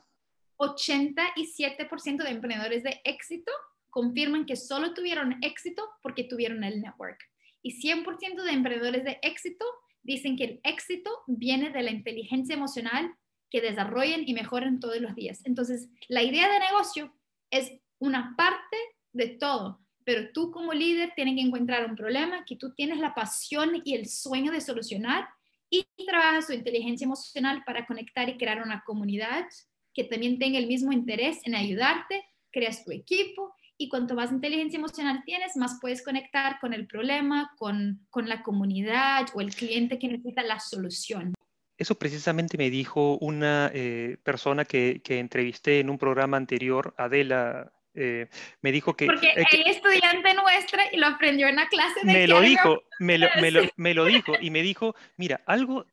87% 0.57 2.23
de 2.23 2.29
emprendedores 2.29 2.81
de 2.83 2.99
éxito 3.03 3.51
confirman 3.91 4.45
que 4.47 4.55
solo 4.55 4.95
tuvieron 4.95 5.37
éxito 5.43 5.87
porque 6.01 6.23
tuvieron 6.23 6.63
el 6.63 6.81
network. 6.81 7.19
Y 7.61 7.79
100% 7.79 8.43
de 8.43 8.51
emprendedores 8.51 9.03
de 9.03 9.19
éxito 9.21 9.65
dicen 10.01 10.35
que 10.35 10.45
el 10.45 10.61
éxito 10.63 11.11
viene 11.27 11.69
de 11.69 11.83
la 11.83 11.91
inteligencia 11.91 12.55
emocional 12.55 13.15
que 13.51 13.61
desarrollen 13.61 14.23
y 14.25 14.33
mejoren 14.33 14.79
todos 14.79 14.99
los 14.99 15.13
días. 15.13 15.41
Entonces, 15.45 15.89
la 16.07 16.23
idea 16.23 16.51
de 16.51 16.59
negocio 16.59 17.13
es 17.51 17.73
una 17.99 18.33
parte 18.35 18.77
de 19.13 19.27
todo, 19.27 19.81
pero 20.03 20.31
tú 20.31 20.51
como 20.51 20.73
líder 20.73 21.11
tienes 21.15 21.35
que 21.35 21.41
encontrar 21.41 21.85
un 21.85 21.95
problema 21.95 22.45
que 22.45 22.55
tú 22.55 22.73
tienes 22.73 22.97
la 22.99 23.13
pasión 23.13 23.81
y 23.83 23.93
el 23.93 24.07
sueño 24.07 24.51
de 24.51 24.61
solucionar 24.61 25.27
y 25.69 25.85
trabajas 26.05 26.47
tu 26.47 26.53
inteligencia 26.53 27.05
emocional 27.05 27.63
para 27.65 27.85
conectar 27.85 28.27
y 28.29 28.37
crear 28.37 28.61
una 28.63 28.83
comunidad 28.85 29.45
que 29.93 30.05
también 30.05 30.39
tenga 30.39 30.57
el 30.57 30.67
mismo 30.67 30.91
interés 30.91 31.39
en 31.43 31.53
ayudarte, 31.53 32.23
creas 32.51 32.83
tu 32.83 32.91
equipo 32.91 33.53
y 33.77 33.89
cuanto 33.89 34.15
más 34.15 34.31
inteligencia 34.31 34.77
emocional 34.77 35.23
tienes, 35.25 35.57
más 35.57 35.79
puedes 35.81 36.03
conectar 36.03 36.59
con 36.59 36.73
el 36.73 36.87
problema, 36.87 37.51
con, 37.57 38.05
con 38.09 38.29
la 38.29 38.43
comunidad 38.43 39.27
o 39.33 39.41
el 39.41 39.53
cliente 39.53 39.99
que 39.99 40.07
necesita 40.07 40.43
la 40.43 40.59
solución. 40.59 41.33
Eso 41.81 41.95
precisamente 41.95 42.59
me 42.59 42.69
dijo 42.69 43.17
una 43.21 43.71
eh, 43.73 44.17
persona 44.21 44.65
que, 44.65 45.01
que, 45.03 45.17
entrevisté 45.17 45.79
en 45.79 45.89
un 45.89 45.97
programa 45.97 46.37
anterior, 46.37 46.93
Adela. 46.95 47.73
Eh, 47.95 48.27
me 48.61 48.71
dijo 48.71 48.95
que... 48.95 49.07
Porque 49.07 49.29
eh, 49.29 49.45
estudiante 49.65 50.31
nuestra 50.35 50.83
y 50.91 50.97
lo 50.97 51.07
aprendió 51.07 51.47
en 51.47 51.55
la 51.55 51.67
clase 51.69 52.01
de... 52.03 52.13
Me 52.13 52.27
lo 52.27 52.39
dijo, 52.39 52.83
me 52.99 53.17
lo, 53.17 53.27
me, 53.41 53.49
lo, 53.51 53.61
me 53.77 53.95
lo, 53.95 54.05
dijo 54.05 54.33
y 54.39 54.51
me 54.51 54.61
dijo, 54.61 54.93
mira, 55.17 55.41
algo, 55.47 55.87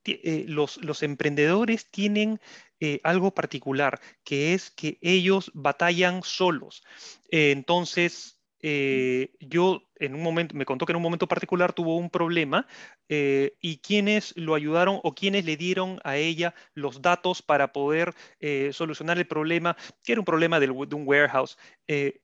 los, 0.46 0.76
los 0.84 1.02
emprendedores 1.02 1.90
tienen 1.90 2.38
algo 3.02 3.30
particular, 3.30 3.98
que 4.24 4.52
es 4.52 4.70
que 4.70 4.98
ellos 5.00 5.50
batallan 5.54 6.22
solos. 6.22 6.84
entonces, 7.30 8.37
eh, 8.60 9.32
yo 9.40 9.82
en 9.96 10.14
un 10.14 10.22
momento, 10.22 10.54
me 10.54 10.64
contó 10.64 10.86
que 10.86 10.92
en 10.92 10.96
un 10.96 11.02
momento 11.02 11.26
particular 11.26 11.72
tuvo 11.72 11.96
un 11.96 12.10
problema 12.10 12.66
eh, 13.08 13.56
y 13.60 13.78
quienes 13.78 14.36
lo 14.36 14.54
ayudaron 14.54 15.00
o 15.02 15.14
quienes 15.14 15.44
le 15.44 15.56
dieron 15.56 16.00
a 16.04 16.16
ella 16.16 16.54
los 16.74 17.02
datos 17.02 17.42
para 17.42 17.72
poder 17.72 18.14
eh, 18.40 18.70
solucionar 18.72 19.18
el 19.18 19.26
problema, 19.26 19.76
que 20.02 20.12
era 20.12 20.20
un 20.20 20.24
problema 20.24 20.60
del, 20.60 20.70
de 20.88 20.94
un 20.94 21.06
warehouse, 21.06 21.56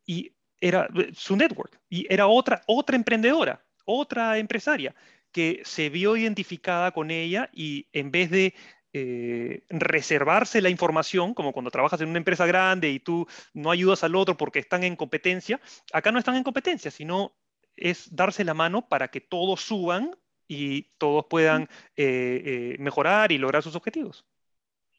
y 0.06 0.32
era 0.60 0.88
su 1.14 1.36
network, 1.36 1.80
y 1.88 2.06
era 2.12 2.26
otra, 2.26 2.62
otra 2.66 2.96
emprendedora, 2.96 3.64
otra 3.84 4.38
empresaria 4.38 4.94
que 5.32 5.62
se 5.64 5.90
vio 5.90 6.16
identificada 6.16 6.92
con 6.92 7.10
ella 7.10 7.50
y 7.52 7.88
en 7.92 8.12
vez 8.12 8.30
de 8.30 8.54
eh, 8.96 9.64
reservarse 9.70 10.62
la 10.62 10.70
información, 10.70 11.34
como 11.34 11.52
cuando 11.52 11.72
trabajas 11.72 12.00
en 12.00 12.10
una 12.10 12.18
empresa 12.18 12.46
grande 12.46 12.90
y 12.90 13.00
tú 13.00 13.26
no 13.52 13.72
ayudas 13.72 14.04
al 14.04 14.14
otro 14.14 14.36
porque 14.36 14.60
están 14.60 14.84
en 14.84 14.94
competencia, 14.94 15.60
acá 15.92 16.12
no 16.12 16.20
están 16.20 16.36
en 16.36 16.44
competencia, 16.44 16.92
sino 16.92 17.32
es 17.76 18.14
darse 18.14 18.44
la 18.44 18.54
mano 18.54 18.88
para 18.88 19.08
que 19.08 19.20
todos 19.20 19.62
suban 19.62 20.16
y 20.46 20.82
todos 20.98 21.26
puedan 21.28 21.64
eh, 21.96 22.42
eh, 22.44 22.76
mejorar 22.78 23.32
y 23.32 23.38
lograr 23.38 23.64
sus 23.64 23.74
objetivos. 23.74 24.24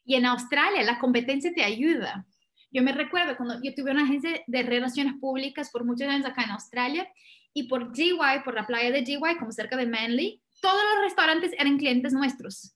Y 0.04 0.16
en 0.16 0.26
Australia 0.26 0.82
la 0.82 0.98
competencia 0.98 1.50
te 1.54 1.64
ayuda. 1.64 2.26
Yo 2.70 2.82
me 2.82 2.92
recuerdo 2.92 3.34
cuando 3.38 3.62
yo 3.62 3.74
tuve 3.74 3.92
una 3.92 4.04
agencia 4.04 4.42
de 4.46 4.62
relaciones 4.62 5.14
públicas 5.18 5.70
por 5.70 5.86
muchos 5.86 6.06
años 6.06 6.26
acá 6.26 6.42
en 6.42 6.50
Australia 6.50 7.08
y 7.54 7.62
por 7.62 7.94
GY, 7.96 8.42
por 8.44 8.52
la 8.52 8.66
playa 8.66 8.90
de 8.90 9.04
GY, 9.04 9.38
como 9.38 9.52
cerca 9.52 9.78
de 9.78 9.86
Manly, 9.86 10.42
todos 10.60 10.82
los 10.94 11.04
restaurantes 11.04 11.52
eran 11.58 11.78
clientes 11.78 12.12
nuestros. 12.12 12.75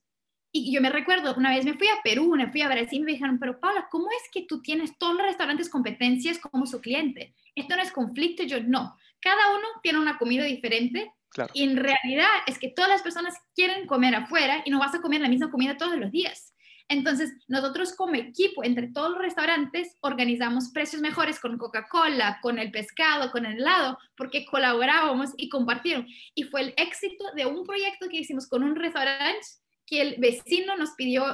Y 0.52 0.72
yo 0.72 0.80
me 0.80 0.90
recuerdo, 0.90 1.34
una 1.36 1.50
vez 1.50 1.64
me 1.64 1.74
fui 1.74 1.86
a 1.86 2.02
Perú, 2.02 2.34
me 2.36 2.50
fui 2.50 2.62
a 2.62 2.68
Brasil 2.68 3.00
y 3.00 3.04
me 3.04 3.12
dijeron, 3.12 3.38
pero 3.38 3.60
Paula, 3.60 3.86
¿cómo 3.90 4.08
es 4.10 4.28
que 4.32 4.46
tú 4.46 4.60
tienes 4.60 4.98
todos 4.98 5.14
los 5.14 5.22
restaurantes 5.22 5.68
competencias 5.68 6.38
como 6.38 6.66
su 6.66 6.80
cliente? 6.80 7.34
Esto 7.54 7.76
no 7.76 7.82
es 7.82 7.92
conflicto. 7.92 8.42
Yo, 8.42 8.60
no. 8.60 8.96
Cada 9.20 9.54
uno 9.54 9.66
tiene 9.82 10.00
una 10.00 10.18
comida 10.18 10.44
diferente. 10.44 11.12
Y 11.54 11.62
en 11.62 11.76
realidad 11.76 12.28
es 12.48 12.58
que 12.58 12.70
todas 12.70 12.90
las 12.90 13.02
personas 13.02 13.36
quieren 13.54 13.86
comer 13.86 14.16
afuera 14.16 14.62
y 14.64 14.70
no 14.70 14.80
vas 14.80 14.94
a 14.96 15.00
comer 15.00 15.20
la 15.20 15.28
misma 15.28 15.48
comida 15.50 15.76
todos 15.76 15.96
los 15.96 16.10
días. 16.10 16.52
Entonces, 16.88 17.32
nosotros 17.46 17.94
como 17.94 18.16
equipo, 18.16 18.64
entre 18.64 18.88
todos 18.88 19.10
los 19.10 19.20
restaurantes, 19.20 19.96
organizamos 20.00 20.70
precios 20.70 21.00
mejores 21.00 21.38
con 21.38 21.56
Coca-Cola, 21.56 22.40
con 22.42 22.58
el 22.58 22.72
pescado, 22.72 23.30
con 23.30 23.46
el 23.46 23.58
helado, 23.58 23.96
porque 24.16 24.44
colaborábamos 24.44 25.30
y 25.36 25.48
compartieron. 25.48 26.08
Y 26.34 26.42
fue 26.42 26.62
el 26.62 26.74
éxito 26.76 27.26
de 27.36 27.46
un 27.46 27.64
proyecto 27.64 28.08
que 28.08 28.18
hicimos 28.18 28.48
con 28.48 28.64
un 28.64 28.74
restaurante 28.74 29.46
que 29.90 30.00
el 30.00 30.16
vecino 30.18 30.76
nos 30.76 30.92
pidió 30.92 31.24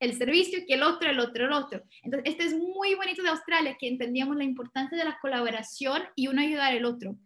el 0.00 0.16
servicio, 0.16 0.60
que 0.66 0.74
el 0.74 0.82
otro, 0.82 1.10
el 1.10 1.20
otro, 1.20 1.44
el 1.44 1.52
otro. 1.52 1.82
Entonces, 2.02 2.32
este 2.32 2.44
es 2.44 2.54
muy 2.54 2.94
bonito 2.94 3.22
de 3.22 3.28
Australia, 3.28 3.76
que 3.78 3.88
entendíamos 3.88 4.36
la 4.36 4.44
importancia 4.44 4.96
de 4.96 5.04
la 5.04 5.18
colaboración 5.20 6.02
y 6.16 6.28
uno 6.28 6.40
ayudar 6.40 6.72
al 6.72 6.84
otro. 6.84 7.16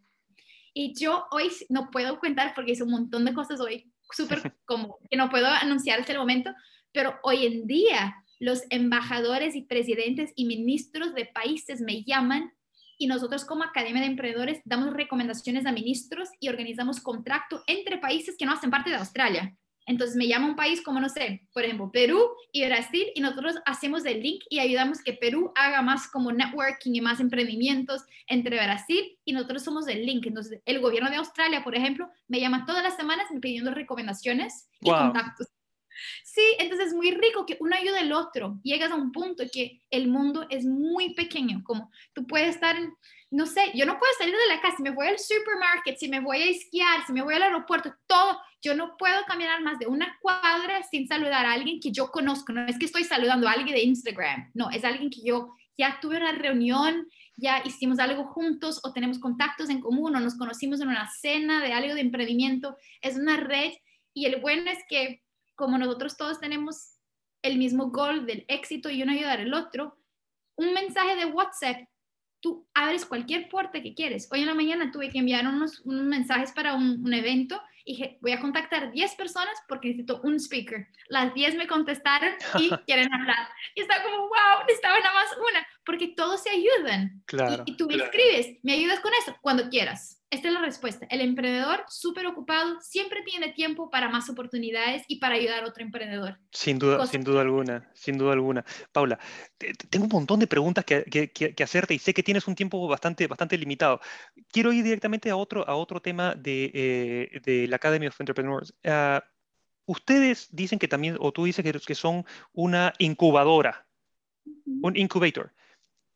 Y 0.75 0.95
yo 0.99 1.27
hoy 1.31 1.51
no 1.69 1.91
puedo 1.91 2.19
contar 2.19 2.55
porque 2.55 2.73
hice 2.73 2.83
un 2.83 2.91
montón 2.91 3.25
de 3.25 3.35
cosas 3.35 3.61
hoy, 3.61 3.93
súper 4.11 4.57
como 4.65 4.99
que 5.09 5.17
no 5.17 5.31
puedo 5.31 5.47
anunciar 5.47 6.01
hasta 6.01 6.13
el 6.13 6.19
momento, 6.19 6.53
pero 6.93 7.19
hoy 7.23 7.47
en 7.47 7.67
día 7.67 8.17
los 8.41 8.63
embajadores 8.71 9.55
y 9.55 9.63
presidentes 9.63 10.33
y 10.35 10.47
ministros 10.47 11.15
de 11.15 11.27
países 11.27 11.81
me 11.81 12.03
llaman 12.03 12.53
y 12.99 13.07
nosotros 13.07 13.45
como 13.45 13.65
Academia 13.65 14.01
de 14.01 14.09
Emprendedores 14.09 14.61
damos 14.65 14.93
recomendaciones 14.95 15.67
a 15.67 15.73
ministros 15.73 16.29
y 16.41 16.49
organizamos 16.49 17.01
contrato 17.01 17.63
entre 17.67 17.99
países 17.99 18.37
que 18.37 18.47
no 18.47 18.53
hacen 18.53 18.71
parte 18.71 18.91
de 18.91 18.97
Australia. 18.97 19.57
Entonces 19.87 20.17
me 20.17 20.29
llama 20.29 20.49
un 20.49 20.57
país 20.57 20.83
como, 20.83 21.01
no 21.01 21.09
sé, 21.09 21.47
por 21.53 21.65
ejemplo, 21.65 21.91
Perú 21.91 22.31
y 22.53 22.65
Brasil 22.65 23.07
y 23.15 23.21
nosotros 23.21 23.57
hacemos 23.67 24.05
el 24.05 24.23
link 24.23 24.43
y 24.49 24.61
ayudamos 24.61 25.03
que 25.03 25.13
Perú 25.13 25.53
haga 25.57 25.83
más 25.83 26.09
como 26.09 26.33
networking 26.33 26.93
y 26.95 27.01
más 27.01 27.21
emprendimientos 27.21 28.03
entre 28.27 28.57
Brasil 28.57 29.19
y 29.25 29.33
nosotros 29.33 29.63
somos 29.63 29.89
el 29.89 30.07
link. 30.07 30.27
Entonces 30.27 30.61
el 30.65 30.81
gobierno 30.81 31.11
de 31.11 31.17
Australia, 31.17 31.65
por 31.65 31.75
ejemplo, 31.75 32.09
me 32.29 32.41
llama 32.41 32.65
todas 32.67 32.83
las 32.83 32.97
semanas 32.97 33.27
pidiendo 33.41 33.73
recomendaciones 33.73 34.69
y 34.81 34.91
contactos. 34.91 35.49
Sí, 36.25 36.43
entonces 36.59 36.89
es 36.89 36.95
muy 36.95 37.11
rico 37.11 37.47
que 37.47 37.57
uno 37.61 37.77
ayude 37.77 37.99
al 37.99 38.13
otro. 38.13 38.59
Llegas 38.63 38.91
a 38.91 38.95
un 38.95 39.13
punto 39.13 39.45
que 39.53 39.83
el 39.91 40.09
mundo 40.09 40.47
es 40.51 40.65
muy 40.65 41.15
pequeño, 41.15 41.63
como 41.65 41.91
tú 42.13 42.27
puedes 42.27 42.55
estar 42.55 42.77
en, 42.77 42.95
no 43.33 43.47
sé, 43.47 43.73
yo 43.75 43.87
no 43.87 43.99
puedo 43.99 44.13
salir 44.19 44.35
de 44.35 44.55
la 44.55 44.61
casa, 44.61 44.77
si 44.77 44.83
me 44.83 44.91
voy 44.91 45.07
al 45.07 45.19
supermarket, 45.19 45.97
si 45.97 46.07
me 46.09 46.21
voy 46.21 46.43
a 46.43 46.51
esquiar, 46.51 47.07
si 47.07 47.15
me 47.15 47.23
voy 47.23 47.35
al 47.35 47.43
aeropuerto, 47.45 47.95
todo, 48.07 48.39
yo 48.61 48.75
no 48.75 48.95
puedo 48.99 49.25
caminar 49.27 49.63
más 49.63 49.79
de 49.79 49.87
una 49.87 50.19
cuadra 50.21 50.83
sin 50.83 51.09
saludar 51.09 51.47
a 51.47 51.55
alguien 51.55 51.81
que 51.81 51.91
yo 51.91 52.11
conozco, 52.11 52.53
no 52.53 52.67
es 52.67 52.79
que 52.79 52.85
estoy 52.85 53.05
saludando 53.05 53.49
a 53.49 53.53
alguien 53.53 53.75
de 53.75 53.83
Instagram, 53.83 54.51
no, 54.53 54.69
es 54.69 54.85
alguien 54.85 55.09
que 55.09 55.23
yo 55.25 55.55
ya 55.79 55.99
tuve 56.03 56.19
una 56.19 56.33
reunión, 56.33 57.09
ya 57.39 57.63
hicimos 57.65 57.99
algo 57.99 58.25
juntos 58.25 58.81
o 58.85 58.93
tenemos 58.93 59.19
contactos 59.19 59.71
en 59.71 59.81
común 59.81 60.15
o 60.15 60.21
nos 60.21 60.37
conocimos 60.37 60.83
en 60.83 60.89
una 60.89 61.11
cena 61.11 61.63
de 61.63 61.73
algo 61.73 61.95
de 61.95 62.03
emprendimiento, 62.03 62.77
es 63.01 63.17
una 63.17 63.39
red 63.39 63.73
y 64.13 64.27
el 64.27 64.43
bueno 64.43 64.71
es 64.71 64.81
que 64.91 65.23
como 65.55 65.79
nosotros 65.79 66.19
todos 66.19 66.39
tenemos 66.39 66.99
el 67.41 67.57
mismo 67.57 67.91
goal 67.91 68.27
del 68.27 68.45
éxito 68.49 68.91
y 68.91 69.03
uno 69.03 69.13
ayudar 69.13 69.41
al 69.41 69.55
otro, 69.55 69.97
un 70.57 70.75
mensaje 70.75 71.17
de 71.17 71.25
WhatsApp 71.25 71.79
tú 72.43 72.67
abres 72.75 73.07
cualquier 73.07 73.49
puerta 73.49 73.81
que 73.81 73.95
quieres. 73.95 74.29
Hoy 74.31 74.41
en 74.41 74.47
la 74.47 74.55
mañana 74.55 74.91
tuve 74.91 75.09
que 75.09 75.21
enviar 75.21 75.47
unos, 75.47 75.81
unos 75.85 76.05
mensajes 76.05 76.53
para 76.53 76.75
un, 76.75 77.01
un, 77.05 77.15
evento 77.15 77.63
y 77.85 77.93
dije, 77.93 78.19
voy 78.21 78.33
a 78.33 78.41
contactar 78.41 78.91
10 78.91 79.15
personas 79.15 79.55
porque 79.69 79.89
necesito 79.89 80.21
un 80.23 80.37
speaker. 80.39 80.89
Las 81.09 81.33
10 81.35 81.57
me 81.57 81.69
contestaron 81.69 82.35
y 82.59 82.69
quieren 82.87 83.13
hablar. 83.15 83.49
Y 83.75 83.83
estaba 83.83 84.03
como, 84.03 84.19
wow, 84.19 84.67
necesitaba 84.67 84.99
nada 84.99 85.15
más 85.15 85.37
una, 85.39 85.67
porque 85.85 86.09
todos 86.09 86.43
se 86.43 86.51
ayudan. 86.51 87.23
Claro, 87.27 87.65
y, 87.67 87.73
y 87.73 87.77
tú 87.77 87.87
me 87.87 87.95
claro. 87.95 88.11
escribes, 88.11 88.59
me 88.63 88.73
ayudas 88.75 89.01
con 89.01 89.13
eso 89.23 89.37
cuando 89.41 89.69
quieras. 89.69 90.19
Esta 90.31 90.49
es 90.49 90.55
la 90.55 90.61
respuesta. 90.63 91.07
El 91.11 91.21
emprendedor 91.21 91.85
súper 91.89 92.27
ocupado 92.27 92.81
siempre 92.81 93.21
tiene 93.23 93.53
tiempo 93.53 93.91
para 93.91 94.09
más 94.09 94.31
oportunidades 94.31 95.03
y 95.07 95.17
para 95.19 95.35
ayudar 95.35 95.63
a 95.63 95.69
otro 95.69 95.85
emprendedor. 95.85 96.39
Sin 96.53 96.79
duda, 96.79 96.97
Cosas- 96.97 97.11
sin 97.11 97.23
duda 97.23 97.43
alguna, 97.43 97.91
sin 97.93 98.17
duda 98.17 98.33
alguna. 98.33 98.65
Paula, 98.93 99.19
te- 99.59 99.75
te- 99.75 99.87
tengo 99.89 100.07
un 100.07 100.11
montón 100.11 100.41
de 100.41 100.47
preguntas 100.47 100.87
que, 100.87 101.05
que- 101.05 101.31
que- 101.31 101.55
que 101.55 101.63
hacerte 101.63 101.93
y 101.93 101.99
sé 101.99 102.15
que 102.15 102.23
tienes 102.23 102.49
un 102.49 102.55
tiempo 102.55 102.89
bastante, 102.89 103.27
bastante 103.27 103.59
limitado. 103.59 104.01
Quiero 104.51 104.73
ir 104.73 104.83
directamente 104.85 105.29
a 105.29 105.37
otro, 105.37 105.69
a 105.69 105.75
otro 105.75 106.01
tema 106.01 106.35
de, 106.35 106.71
eh, 106.73 107.41
de 107.45 107.69
la 107.69 107.77
Academy 107.77 108.07
of 108.07 108.19
Entrepreneurs. 108.19 108.73
Ah, 108.85 109.23
ustedes 109.85 110.49
dicen 110.51 110.79
que 110.79 110.89
también, 110.89 111.19
o 111.21 111.31
tú 111.33 111.45
dices 111.45 111.63
que, 111.63 111.73
que 111.79 111.95
son 111.95 112.25
una 112.55 112.95
incubadora, 112.99 113.87
un 114.81 114.97
incubator. 114.97 115.53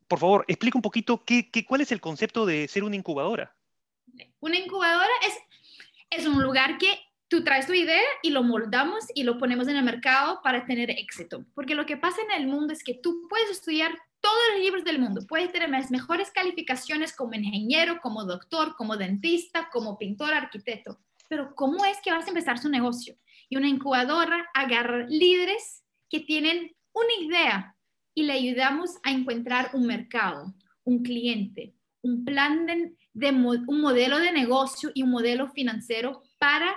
Por 0.09 0.19
favor, 0.19 0.45
explica 0.49 0.79
un 0.79 0.83
poquito 0.83 1.25
qué, 1.25 1.51
qué- 1.51 1.65
cuál 1.65 1.81
es 1.81 1.93
el 1.93 2.01
concepto 2.01 2.47
de 2.47 2.69
ser 2.69 2.85
una 2.85 2.97
incubadora. 2.97 3.55
Una 4.41 4.57
incubadora 4.59 5.11
es, 5.27 5.35
es 6.11 6.27
un 6.27 6.43
lugar 6.43 6.79
que 6.79 6.99
tú 7.29 7.43
traes 7.43 7.67
tu 7.67 7.73
idea 7.73 8.01
y 8.23 8.31
lo 8.31 8.43
moldamos 8.43 9.05
y 9.15 9.25
lo 9.25 9.37
ponemos 9.39 9.67
en 9.69 9.77
el 9.77 9.85
mercado 9.85 10.41
para 10.43 10.65
tener 10.65 10.91
éxito. 10.91 11.45
Porque 11.55 11.75
lo 11.75 11.87
que 11.87 11.97
pasa 11.97 12.21
en 12.23 12.41
el 12.41 12.47
mundo 12.47 12.73
es 12.73 12.85
que 12.85 12.95
tú 12.95 13.27
puedes 13.29 13.51
estudiar 13.51 13.99
todos 14.21 14.39
los 14.53 14.61
libros 14.61 14.85
del 14.85 14.99
mundo, 14.99 15.25
puedes 15.29 15.53
tener 15.53 15.69
las 15.71 15.91
mejores 15.91 16.31
calificaciones 16.31 17.15
como 17.15 17.35
ingeniero, 17.35 18.01
como 18.01 18.25
doctor, 18.25 18.75
como 18.77 18.97
dentista, 18.97 19.69
como 19.73 19.99
pintor, 19.99 20.33
arquitecto. 20.33 20.99
Pero 21.29 21.55
¿cómo 21.55 21.85
es 21.85 21.99
que 22.03 22.13
vas 22.13 22.27
a 22.27 22.29
empezar 22.29 22.59
su 22.59 22.69
negocio? 22.69 23.17
Y 23.49 23.57
una 23.57 23.69
incubadora 23.69 24.49
agarra 24.55 25.07
líderes 25.09 25.85
que 26.09 26.21
tienen 26.21 26.75
una 26.93 27.13
idea 27.21 27.76
y 28.17 28.23
le 28.23 28.33
ayudamos 28.33 28.97
a 29.05 29.11
encontrar 29.13 29.71
un 29.75 29.87
mercado, 29.87 30.55
un 30.85 31.03
cliente, 31.03 31.75
un 32.01 32.25
plan 32.25 32.65
de, 32.65 33.31
un 33.31 33.81
modelo 33.81 34.19
de 34.19 34.33
negocio 34.33 34.91
y 34.95 35.03
un 35.03 35.11
modelo 35.11 35.51
financiero 35.51 36.23
para 36.39 36.75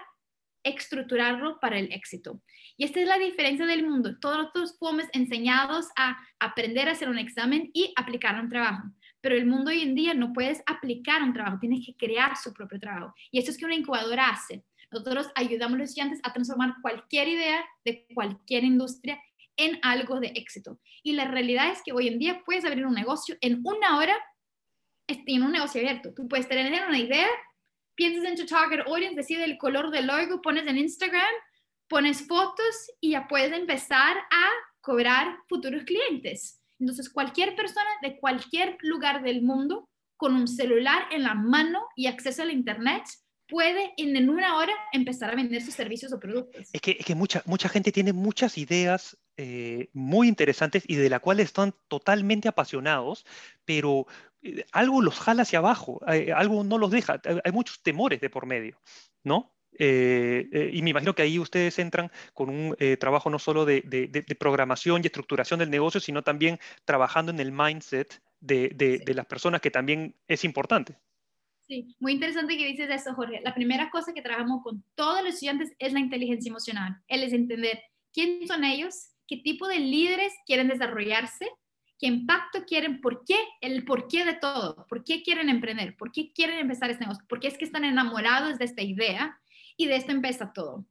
estructurarlo 0.64 1.58
para 1.62 1.80
el 1.80 1.94
éxito. 1.94 2.42
Y 2.76 2.84
esta 2.84 3.00
es 3.00 3.08
la 3.08 3.18
diferencia 3.18 3.66
del 3.66 3.88
mundo. 3.88 4.20
Todos 4.20 4.38
nosotros 4.38 4.76
fuimos 4.78 5.06
enseñados 5.14 5.88
a 5.96 6.18
aprender 6.40 6.90
a 6.90 6.92
hacer 6.92 7.08
un 7.08 7.18
examen 7.18 7.72
y 7.74 7.94
aplicar 7.96 8.40
un 8.40 8.50
trabajo. 8.50 8.90
Pero 9.22 9.36
el 9.36 9.46
mundo 9.46 9.72
hoy 9.72 9.82
en 9.82 9.96
día 9.96 10.14
no 10.14 10.34
puedes 10.34 10.62
aplicar 10.66 11.24
un 11.24 11.34
trabajo, 11.34 11.60
tienes 11.60 11.86
que 11.86 11.96
crear 11.96 12.36
su 12.36 12.54
propio 12.54 12.82
trabajo. 12.82 13.14
Y 13.32 13.40
eso 13.40 13.50
es 13.50 13.58
que 13.58 13.66
una 13.66 13.76
incubadora 13.76 14.28
hace. 14.28 14.66
Nosotros 14.92 15.30
ayudamos 15.36 15.76
a 15.76 15.80
los 15.80 15.90
estudiantes 15.90 16.20
a 16.24 16.34
transformar 16.34 16.76
cualquier 16.82 17.30
idea 17.30 17.64
de 17.86 18.06
cualquier 18.14 18.66
industria 18.66 19.22
en 19.60 19.80
algo 19.84 20.20
de 20.20 20.32
éxito. 20.36 20.80
Y 21.04 21.14
la 21.14 21.26
realidad 21.26 21.72
es 21.72 21.84
que 21.84 21.92
hoy 21.92 22.08
en 22.08 22.18
día 22.18 22.42
puedes 22.46 22.66
abrir 22.66 22.88
un 22.88 22.96
negocio 22.96 23.36
en 23.42 23.62
una 23.64 23.98
hora 23.98 24.18
tiene 25.26 25.46
un 25.46 25.52
negocio 25.52 25.82
abierto. 25.82 26.14
Tú 26.14 26.28
puedes 26.28 26.48
tener 26.48 26.88
una 26.88 27.00
idea, 27.00 27.28
piensas 27.96 28.26
en 28.26 28.36
tu 28.36 28.46
target 28.46 28.86
audience, 28.88 29.16
decide 29.16 29.44
el 29.44 29.58
color 29.58 29.92
del 29.92 30.08
logo, 30.08 30.42
pones 30.42 30.68
en 30.68 30.78
Instagram, 30.78 31.34
pones 31.88 32.28
fotos 32.28 32.92
y 33.02 33.12
ya 33.12 33.28
puedes 33.28 33.52
empezar 33.54 34.18
a 34.18 34.50
cobrar 34.82 35.38
futuros 35.48 35.84
clientes. 35.84 36.62
Entonces, 36.80 37.10
cualquier 37.10 37.56
persona 37.56 37.90
de 38.02 38.18
cualquier 38.20 38.78
lugar 38.82 39.24
del 39.24 39.42
mundo 39.42 39.90
con 40.16 40.34
un 40.34 40.48
celular 40.48 41.08
en 41.12 41.24
la 41.24 41.34
mano 41.34 41.86
y 41.96 42.08
acceso 42.08 42.42
al 42.42 42.52
Internet 42.52 43.04
puede 43.48 43.94
en 43.98 44.30
una 44.30 44.58
hora 44.58 44.74
empezar 44.94 45.32
a 45.32 45.36
vender 45.36 45.62
sus 45.62 45.74
servicios 45.74 46.14
o 46.14 46.20
productos. 46.20 46.70
Es 46.72 46.82
que, 46.82 46.98
es 47.00 47.06
que 47.06 47.16
mucha, 47.16 47.42
mucha 47.46 47.68
gente 47.68 47.92
tiene 47.92 48.14
muchas 48.14 48.58
ideas 48.58 49.18
eh, 49.42 49.88
muy 49.94 50.28
interesantes 50.28 50.84
y 50.86 50.98
de 50.98 51.10
la 51.10 51.22
cual 51.22 51.40
están 51.40 51.74
totalmente 51.88 52.50
apasionados, 52.50 53.26
pero 53.64 54.06
eh, 54.42 54.66
algo 54.74 55.02
los 55.02 55.18
jala 55.18 55.44
hacia 55.44 55.60
abajo, 55.60 56.02
algo 56.36 56.66
no 56.66 56.78
los 56.78 56.92
deja, 56.92 57.22
hay 57.24 57.52
muchos 57.54 57.82
temores 57.82 58.20
de 58.20 58.30
por 58.30 58.46
medio, 58.46 58.82
¿no? 59.24 59.56
Eh, 59.78 60.72
y 60.74 60.82
me 60.82 60.90
imagino 60.90 61.16
que 61.16 61.22
ahí 61.22 61.40
ustedes 61.40 61.80
entran 61.80 62.12
con 62.34 62.50
un 62.50 62.76
trabajo 63.00 63.30
no 63.30 63.40
solo 63.40 63.64
de, 63.64 63.80
de, 63.82 64.36
programación 64.36 65.00
y 65.02 65.08
estructuración 65.08 65.62
del 65.62 65.70
negocio, 65.70 66.02
sino 66.02 66.22
también 66.22 66.60
trabajando 66.84 67.32
en 67.32 67.40
el 67.40 67.54
mindset 67.54 68.22
de, 68.42 69.14
las 69.16 69.26
personas, 69.26 69.62
que 69.62 69.72
también 69.72 70.16
es 70.28 70.44
importante. 70.44 70.98
Sí, 71.66 71.96
muy 72.02 72.12
interesante 72.12 72.58
que 72.58 72.66
dices 72.66 72.90
eso, 72.90 73.14
Jorge. 73.14 73.40
La 73.42 73.56
primera 73.56 73.90
cosa 73.90 74.12
que 74.14 74.22
trabajamos 74.22 74.64
con 74.64 74.84
todos 74.96 75.24
los 75.24 75.36
estudiantes 75.36 75.72
es 75.80 75.94
la 75.94 76.02
inteligencia 76.02 76.50
emocional. 76.50 76.98
Él 77.08 77.24
es 77.24 77.32
entender 77.32 77.80
quién 78.12 78.46
son 78.46 78.66
ellos, 78.66 79.12
qué 79.30 79.38
tipo 79.38 79.68
de 79.68 79.78
líderes 79.78 80.34
quieren 80.48 80.70
desarrollarse, 80.70 81.48
qué 82.00 82.08
impacto 82.08 82.66
quieren, 82.66 83.00
por 83.00 83.24
qué, 83.26 83.38
el 83.62 83.86
por 83.86 84.08
qué 84.08 84.26
de 84.26 84.34
todo, 84.34 84.88
por 84.90 85.04
qué 85.04 85.22
quieren 85.22 85.50
emprender, 85.50 85.96
por 85.98 86.12
qué 86.12 86.34
quieren 86.34 86.58
empezar 86.58 86.90
este 86.90 87.04
negocio, 87.04 87.24
por 87.30 87.40
qué 87.40 87.48
es 87.48 87.58
que 87.58 87.66
están 87.66 87.86
enamorados 87.86 88.58
de 88.58 88.66
esta 88.66 88.82
idea 88.82 89.40
y 89.78 89.86
de 89.86 89.98
esto 89.98 90.12
empieza 90.12 90.52
todo. 90.52 90.84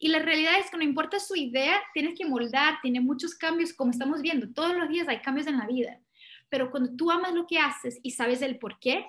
Y 0.00 0.08
la 0.08 0.18
realidad 0.18 0.58
es 0.58 0.72
que 0.72 0.76
no 0.76 0.82
importa 0.82 1.20
su 1.20 1.36
idea, 1.36 1.80
tienes 1.92 2.18
que 2.18 2.26
moldar, 2.26 2.80
tiene 2.82 3.00
muchos 3.00 3.36
cambios, 3.36 3.72
como 3.72 3.92
estamos 3.92 4.22
viendo, 4.22 4.52
todos 4.52 4.76
los 4.76 4.88
días 4.88 5.06
hay 5.06 5.20
cambios 5.20 5.46
en 5.46 5.58
la 5.58 5.66
vida. 5.66 6.00
Pero 6.48 6.72
cuando 6.72 6.96
tú 6.96 7.12
amas 7.12 7.32
lo 7.32 7.46
que 7.46 7.58
haces 7.58 8.00
y 8.02 8.10
sabes 8.10 8.42
el 8.42 8.58
por 8.58 8.80
qué, 8.80 9.06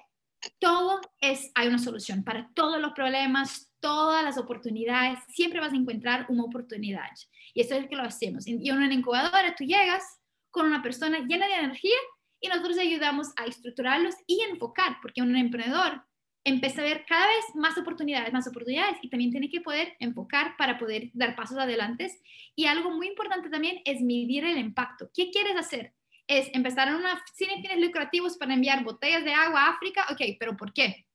todo 0.59 1.01
es, 1.19 1.51
hay 1.55 1.67
una 1.67 1.79
solución 1.79 2.23
para 2.23 2.49
todos 2.53 2.79
los 2.79 2.93
problemas, 2.93 3.71
todas 3.79 4.23
las 4.23 4.37
oportunidades, 4.37 5.19
siempre 5.29 5.59
vas 5.59 5.73
a 5.73 5.77
encontrar 5.77 6.25
una 6.29 6.43
oportunidad. 6.43 7.09
Y 7.53 7.61
eso 7.61 7.75
es 7.75 7.83
lo 7.83 7.89
que 7.89 7.95
lo 7.95 8.03
hacemos. 8.03 8.47
Y 8.47 8.69
en 8.69 8.77
una 8.77 8.93
incubadora 8.93 9.55
tú 9.55 9.63
llegas 9.63 10.03
con 10.51 10.67
una 10.67 10.81
persona 10.81 11.19
llena 11.19 11.47
de 11.47 11.55
energía 11.55 11.97
y 12.39 12.47
nosotros 12.47 12.77
ayudamos 12.77 13.27
a 13.37 13.45
estructurarlos 13.45 14.15
y 14.27 14.41
enfocar, 14.41 14.97
porque 15.01 15.21
un 15.21 15.35
emprendedor 15.35 16.03
empieza 16.45 16.81
a 16.81 16.85
ver 16.85 17.05
cada 17.07 17.25
vez 17.25 17.43
más 17.55 17.75
oportunidades, 17.77 18.31
más 18.31 18.47
oportunidades 18.47 18.97
y 19.01 19.09
también 19.09 19.31
tiene 19.31 19.49
que 19.49 19.61
poder 19.61 19.97
enfocar 19.99 20.55
para 20.57 20.77
poder 20.77 21.09
dar 21.13 21.35
pasos 21.35 21.57
adelante. 21.57 22.11
Y 22.55 22.67
algo 22.67 22.91
muy 22.91 23.07
importante 23.07 23.49
también 23.49 23.81
es 23.83 23.99
medir 23.99 24.45
el 24.45 24.59
impacto. 24.59 25.09
¿Qué 25.13 25.31
quieres 25.31 25.57
hacer? 25.57 25.94
Es 26.27 26.49
empezar 26.53 26.87
en 26.87 26.95
una, 26.95 27.23
sin 27.33 27.49
fines 27.61 27.79
lucrativos 27.79 28.37
para 28.37 28.53
enviar 28.53 28.83
botellas 28.83 29.23
de 29.23 29.33
agua 29.33 29.63
a 29.63 29.69
África, 29.71 30.05
ok, 30.11 30.21
pero 30.39 30.57
¿por 30.57 30.73
qué? 30.73 31.05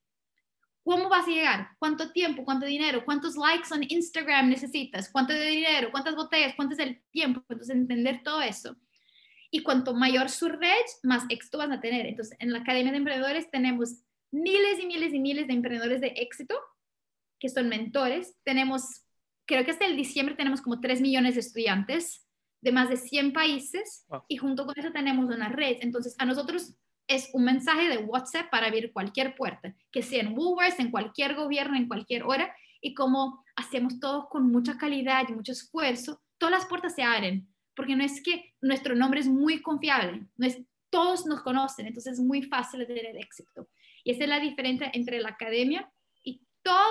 ¿Cómo 0.83 1.09
vas 1.09 1.26
a 1.26 1.31
llegar? 1.31 1.69
¿Cuánto 1.79 2.11
tiempo? 2.11 2.45
¿Cuánto 2.45 2.67
dinero? 2.67 3.05
¿Cuántos 3.05 3.37
likes 3.37 3.69
en 3.75 3.85
Instagram 3.88 4.49
necesitas? 4.49 5.11
¿Cuánto 5.11 5.35
dinero? 5.35 5.90
¿Cuántas 5.90 6.17
botellas? 6.17 6.55
¿Cuánto 6.57 6.75
es 6.75 6.81
el 6.81 7.02
tiempo? 7.11 7.45
Entonces, 7.49 7.76
entender 7.76 8.23
todo 8.23 8.40
eso. 8.40 8.76
Y 9.50 9.62
cuanto 9.62 9.95
mayor 9.95 10.31
su 10.31 10.49
red, 10.49 10.85
más 11.02 11.25
éxito 11.29 11.59
vas 11.59 11.71
a 11.71 11.81
tener. 11.81 12.07
Entonces, 12.07 12.37
en 12.40 12.52
la 12.52 12.61
Academia 12.61 12.93
de 12.93 12.99
Emprendedores 12.99 13.50
tenemos 13.50 14.02
miles 14.31 14.81
y 14.81 14.87
miles 14.87 15.12
y 15.12 15.19
miles 15.19 15.47
de 15.49 15.52
emprendedores 15.52 16.00
de 16.00 16.15
éxito, 16.17 16.58
que 17.39 17.49
son 17.49 17.69
mentores. 17.69 18.37
Tenemos, 18.43 19.04
creo 19.45 19.65
que 19.65 19.73
hasta 19.73 19.87
el 19.87 19.97
diciembre 19.97 20.35
tenemos 20.35 20.63
como 20.63 20.80
3 20.80 21.00
millones 21.02 21.35
de 21.35 21.41
estudiantes 21.41 22.26
de 22.61 22.73
más 22.73 22.89
de 22.89 22.97
100 22.97 23.33
países 23.33 24.07
y 24.29 24.37
junto 24.37 24.67
con 24.67 24.79
eso 24.79 24.93
tenemos 24.93 25.35
una 25.35 25.49
red. 25.49 25.79
Entonces, 25.81 26.15
a 26.19 26.27
nosotros 26.27 26.75
es 27.07 27.29
un 27.33 27.45
mensaje 27.45 27.89
de 27.89 27.99
WhatsApp 27.99 28.51
para 28.51 28.67
abrir 28.67 28.93
cualquier 28.93 29.35
puerta, 29.35 29.75
que 29.91 30.03
sea 30.03 30.21
en 30.21 30.37
Woolworths, 30.37 30.79
en 30.79 30.91
cualquier 30.91 31.35
gobierno, 31.35 31.77
en 31.77 31.89
cualquier 31.89 32.23
hora, 32.23 32.55
y 32.81 32.95
como 32.95 33.45
hacemos 33.57 33.99
todo 33.99 34.29
con 34.29 34.51
mucha 34.51 34.79
calidad 34.79 35.25
y 35.29 35.33
mucho 35.33 35.53
esfuerzo, 35.53 36.23
todas 36.39 36.53
las 36.53 36.67
puertas 36.67 36.95
se 36.95 37.03
abren, 37.03 37.49
porque 37.75 37.97
no 37.97 38.05
es 38.05 38.23
que 38.23 38.55
nuestro 38.61 38.95
nombre 38.95 39.21
es 39.21 39.27
muy 39.27 39.61
confiable, 39.61 40.27
no 40.37 40.47
es, 40.47 40.63
todos 40.89 41.27
nos 41.27 41.43
conocen, 41.43 41.87
entonces 41.87 42.15
es 42.15 42.21
muy 42.21 42.43
fácil 42.43 42.87
tener 42.87 43.17
éxito. 43.17 43.69
Y 44.05 44.13
esa 44.13 44.25
es 44.25 44.29
la 44.29 44.41
diferencia 44.41 44.91
entre 44.95 45.21
la 45.21 45.31
academia 45.31 45.91
y 46.23 46.43
todas 46.63 46.87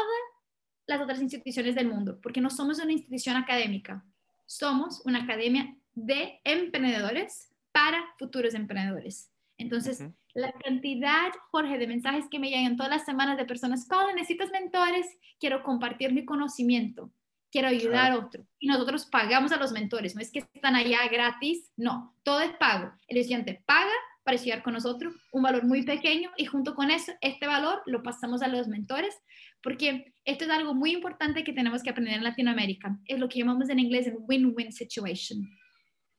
las 0.85 1.01
otras 1.01 1.21
instituciones 1.21 1.75
del 1.75 1.87
mundo, 1.87 2.19
porque 2.21 2.41
no 2.41 2.49
somos 2.49 2.79
una 2.79 2.91
institución 2.91 3.37
académica, 3.37 4.05
somos 4.49 5.03
una 5.05 5.23
academia 5.23 5.75
de 5.93 6.41
emprendedores 6.43 7.53
para 7.71 8.03
futuros 8.17 8.55
emprendedores. 8.55 9.29
Entonces, 9.59 10.03
la 10.33 10.51
cantidad, 10.53 11.31
Jorge, 11.51 11.77
de 11.77 11.85
mensajes 11.85 12.25
que 12.31 12.39
me 12.39 12.49
llegan 12.49 12.75
todas 12.75 12.91
las 12.91 13.05
semanas 13.05 13.37
de 13.37 13.45
personas, 13.45 13.87
¿cómo 13.87 14.11
necesitas 14.13 14.49
mentores? 14.49 15.05
Quiero 15.39 15.61
compartir 15.61 16.13
mi 16.13 16.25
conocimiento, 16.25 17.11
quiero 17.51 17.67
ayudar 17.67 18.11
a 18.11 18.17
otro. 18.17 18.43
Y 18.57 18.67
nosotros 18.67 19.05
pagamos 19.05 19.51
a 19.51 19.57
los 19.57 19.71
mentores, 19.71 20.15
no 20.15 20.21
es 20.21 20.31
que 20.31 20.39
están 20.39 20.75
allá 20.75 21.07
gratis, 21.11 21.69
no, 21.77 22.15
todo 22.23 22.41
es 22.41 22.51
pago. 22.53 22.91
El 23.07 23.17
estudiante 23.17 23.61
paga 23.67 23.91
para 24.29 24.35
estudiar 24.35 24.61
con 24.61 24.73
nosotros, 24.73 25.15
un 25.31 25.41
valor 25.41 25.63
muy 25.65 25.81
pequeño 25.81 26.29
y 26.37 26.45
junto 26.45 26.75
con 26.75 26.91
eso, 26.91 27.11
este 27.19 27.47
valor 27.47 27.81
lo 27.87 28.03
pasamos 28.03 28.43
a 28.43 28.47
los 28.47 28.67
mentores 28.67 29.17
porque 29.63 30.13
esto 30.23 30.43
es 30.45 30.51
algo 30.51 30.75
muy 30.75 30.91
importante 30.91 31.43
que 31.43 31.51
tenemos 31.51 31.81
que 31.81 31.89
aprender 31.89 32.13
en 32.13 32.23
Latinoamérica. 32.23 32.95
Es 33.05 33.17
lo 33.17 33.27
que 33.27 33.39
llamamos 33.39 33.69
en 33.69 33.79
inglés 33.79 34.05
un 34.05 34.25
win-win 34.27 34.71
situation. 34.71 35.49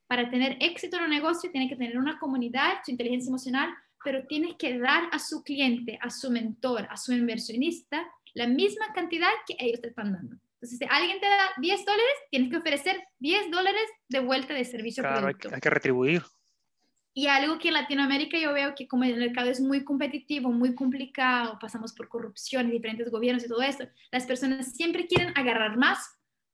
Para 0.08 0.28
tener 0.28 0.56
éxito 0.58 0.96
en 0.96 1.04
un 1.04 1.10
negocio, 1.10 1.52
tiene 1.52 1.68
que 1.68 1.76
tener 1.76 1.96
una 1.96 2.18
comunidad, 2.18 2.78
su 2.84 2.90
inteligencia 2.90 3.30
emocional, 3.30 3.70
pero 4.04 4.26
tienes 4.26 4.56
que 4.58 4.76
dar 4.76 5.04
a 5.12 5.20
su 5.20 5.44
cliente, 5.44 5.96
a 6.02 6.10
su 6.10 6.32
mentor, 6.32 6.88
a 6.90 6.96
su 6.96 7.12
inversionista, 7.12 8.04
la 8.34 8.48
misma 8.48 8.92
cantidad 8.92 9.30
que 9.46 9.54
ellos 9.60 9.80
te 9.82 9.90
están 9.90 10.12
dando. 10.12 10.34
Entonces, 10.54 10.78
si 10.80 10.84
alguien 10.90 11.20
te 11.20 11.26
da 11.26 11.50
10 11.60 11.84
dólares, 11.84 12.14
tienes 12.28 12.50
que 12.50 12.56
ofrecer 12.56 13.00
10 13.20 13.52
dólares 13.52 13.88
de 14.08 14.18
vuelta 14.18 14.52
de 14.52 14.64
servicio. 14.64 15.04
Claro, 15.04 15.28
hay 15.28 15.60
que 15.60 15.70
retribuir. 15.70 16.22
Y 17.12 17.26
algo 17.26 17.58
que 17.58 17.68
en 17.68 17.74
Latinoamérica 17.74 18.38
yo 18.38 18.52
veo 18.52 18.74
que 18.74 18.86
como 18.86 19.04
el 19.04 19.16
mercado 19.16 19.50
es 19.50 19.60
muy 19.60 19.84
competitivo, 19.84 20.52
muy 20.52 20.74
complicado, 20.74 21.58
pasamos 21.60 21.92
por 21.92 22.08
corrupción, 22.08 22.70
diferentes 22.70 23.10
gobiernos 23.10 23.44
y 23.44 23.48
todo 23.48 23.62
esto, 23.62 23.88
las 24.12 24.26
personas 24.26 24.72
siempre 24.74 25.06
quieren 25.06 25.32
agarrar 25.36 25.76
más 25.76 25.98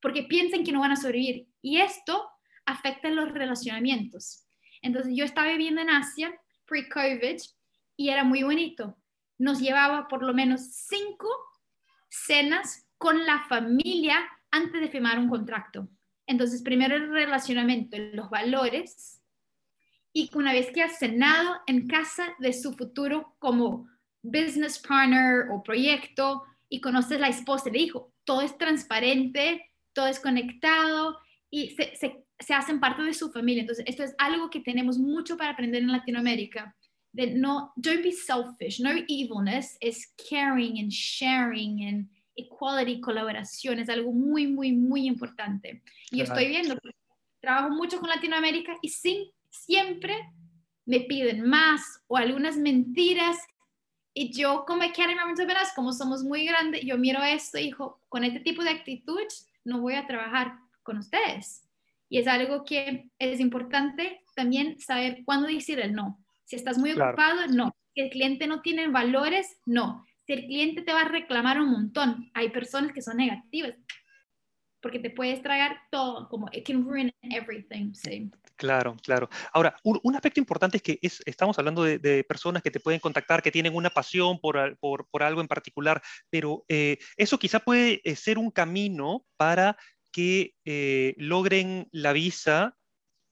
porque 0.01 0.23
piensan 0.23 0.63
que 0.63 0.71
no 0.71 0.79
van 0.79 0.91
a 0.91 0.95
sobrevivir. 0.95 1.47
Y 1.61 1.77
esto 1.77 2.27
afecta 2.65 3.09
los 3.09 3.31
relacionamientos. 3.31 4.45
Entonces 4.81 5.13
yo 5.15 5.25
estaba 5.25 5.49
viviendo 5.49 5.81
en 5.81 5.89
Asia 5.89 6.33
pre-COVID 6.65 7.37
y 7.95 8.09
era 8.09 8.23
muy 8.23 8.43
bonito. 8.43 8.97
Nos 9.37 9.59
llevaba 9.59 10.07
por 10.07 10.23
lo 10.23 10.33
menos 10.33 10.61
cinco 10.71 11.27
cenas 12.09 12.87
con 12.97 13.25
la 13.25 13.45
familia 13.47 14.27
antes 14.51 14.81
de 14.81 14.89
firmar 14.89 15.19
un 15.19 15.29
contrato. 15.29 15.87
Entonces, 16.25 16.61
primero 16.61 16.95
el 16.95 17.09
relacionamiento, 17.09 17.97
los 18.13 18.29
valores, 18.29 19.16
y 20.17 20.31
una 20.33 20.51
vez 20.51 20.71
que 20.71 20.81
ha 20.81 20.89
cenado 20.89 21.57
en 21.67 21.87
casa 21.87 22.33
de 22.39 22.51
su 22.51 22.73
futuro 22.73 23.35
como 23.37 23.87
business 24.23 24.79
partner 24.79 25.45
o 25.51 25.61
proyecto 25.61 26.41
y 26.67 26.81
conoces 26.81 27.19
la 27.19 27.27
esposa 27.27 27.69
y 27.69 27.75
el 27.77 27.81
hijo, 27.83 28.11
todo 28.23 28.41
es 28.41 28.57
transparente, 28.57 29.69
todo 29.93 30.07
es 30.07 30.19
conectado 30.19 31.19
y 31.51 31.69
se, 31.75 31.95
se, 31.95 32.25
se, 32.39 32.53
hacen 32.55 32.79
parte 32.79 33.03
de 33.03 33.13
su 33.13 33.31
familia. 33.31 33.61
Entonces, 33.61 33.85
esto 33.87 34.03
es 34.03 34.15
algo 34.17 34.49
que 34.49 34.61
tenemos 34.61 34.97
mucho 34.97 35.37
para 35.37 35.51
aprender 35.51 35.83
en 35.83 35.91
Latinoamérica. 35.91 36.75
De 37.11 37.27
no, 37.35 37.71
don't 37.75 38.01
be 38.01 38.11
selfish, 38.11 38.81
no 38.81 38.89
evilness, 38.89 39.77
es 39.81 40.15
caring 40.31 40.79
and 40.79 40.89
sharing 40.89 41.87
and 41.87 42.09
equality, 42.35 42.99
colaboración, 43.01 43.77
es 43.77 43.89
algo 43.89 44.11
muy, 44.11 44.47
muy, 44.47 44.71
muy 44.71 45.05
importante. 45.05 45.83
Y 46.09 46.17
yo 46.17 46.23
estoy 46.23 46.47
viendo, 46.47 46.75
trabajo 47.39 47.69
mucho 47.69 47.99
con 47.99 48.09
Latinoamérica 48.09 48.75
y 48.81 48.89
sin 48.89 49.27
siempre 49.49 50.13
me 50.85 51.01
piden 51.01 51.47
más 51.47 52.01
o 52.07 52.17
algunas 52.17 52.57
mentiras. 52.57 53.37
Y 54.13 54.31
yo 54.33 54.65
como 54.65 54.83
Academy 54.83 55.17
Verás, 55.45 55.73
como 55.75 55.93
somos 55.93 56.23
muy 56.23 56.45
grandes, 56.45 56.81
yo 56.83 56.97
miro 56.97 57.21
esto 57.21 57.59
y 57.59 57.63
digo, 57.63 58.01
con 58.09 58.23
este 58.23 58.39
tipo 58.39 58.63
de 58.63 58.71
actitud 58.71 59.21
no 59.63 59.81
voy 59.81 59.95
a 59.95 60.07
trabajar 60.07 60.53
con 60.81 60.97
ustedes. 60.97 61.67
Y 62.09 62.19
es 62.19 62.27
algo 62.27 62.63
que 62.63 63.09
es 63.19 63.39
importante 63.39 64.23
también 64.35 64.79
saber 64.79 65.23
cuándo 65.25 65.47
decir 65.47 65.79
el 65.79 65.93
no. 65.93 66.23
Si 66.45 66.55
estás 66.55 66.77
muy 66.77 66.91
ocupado, 66.91 67.47
no. 67.47 67.75
Si 67.93 68.01
el 68.01 68.09
cliente 68.09 68.47
no 68.47 68.61
tiene 68.61 68.87
valores, 68.87 69.57
no. 69.65 70.05
Si 70.25 70.33
el 70.33 70.45
cliente 70.45 70.81
te 70.81 70.93
va 70.93 71.01
a 71.01 71.09
reclamar 71.09 71.59
un 71.59 71.71
montón, 71.71 72.31
hay 72.33 72.49
personas 72.49 72.93
que 72.93 73.01
son 73.01 73.17
negativas. 73.17 73.75
Porque 74.81 74.99
te 74.99 75.09
puedes 75.09 75.41
tragar 75.41 75.77
todo, 75.91 76.27
como 76.29 76.47
it 76.51 76.65
can 76.65 76.83
ruin 76.85 77.11
everything. 77.21 77.93
Sí. 77.93 78.29
Claro, 78.57 78.97
claro. 79.03 79.29
Ahora, 79.53 79.75
un, 79.83 80.15
aspecto 80.15 80.39
importante 80.39 80.77
es 80.77 80.83
que 80.83 80.99
estamos 81.01 81.57
hablando 81.59 81.83
de, 81.83 82.23
personas 82.23 82.63
que 82.63 82.71
te 82.71 82.79
pueden 82.79 82.99
contactar, 82.99 83.43
que 83.43 83.51
tienen 83.51 83.75
una 83.75 83.91
pasión 83.91 84.39
por, 84.39 84.77
por, 84.79 85.23
algo 85.23 85.41
en 85.41 85.47
particular, 85.47 86.01
pero 86.29 86.65
eh, 86.67 86.97
eso 87.17 87.37
quizá 87.37 87.59
puede 87.59 88.01
eh, 88.03 88.15
ser 88.15 88.39
un 88.39 88.49
camino 88.49 89.25
para 89.37 89.77
que 90.11 90.55
eh, 90.65 91.13
logren 91.17 91.87
la 91.91 92.13
visa 92.13 92.75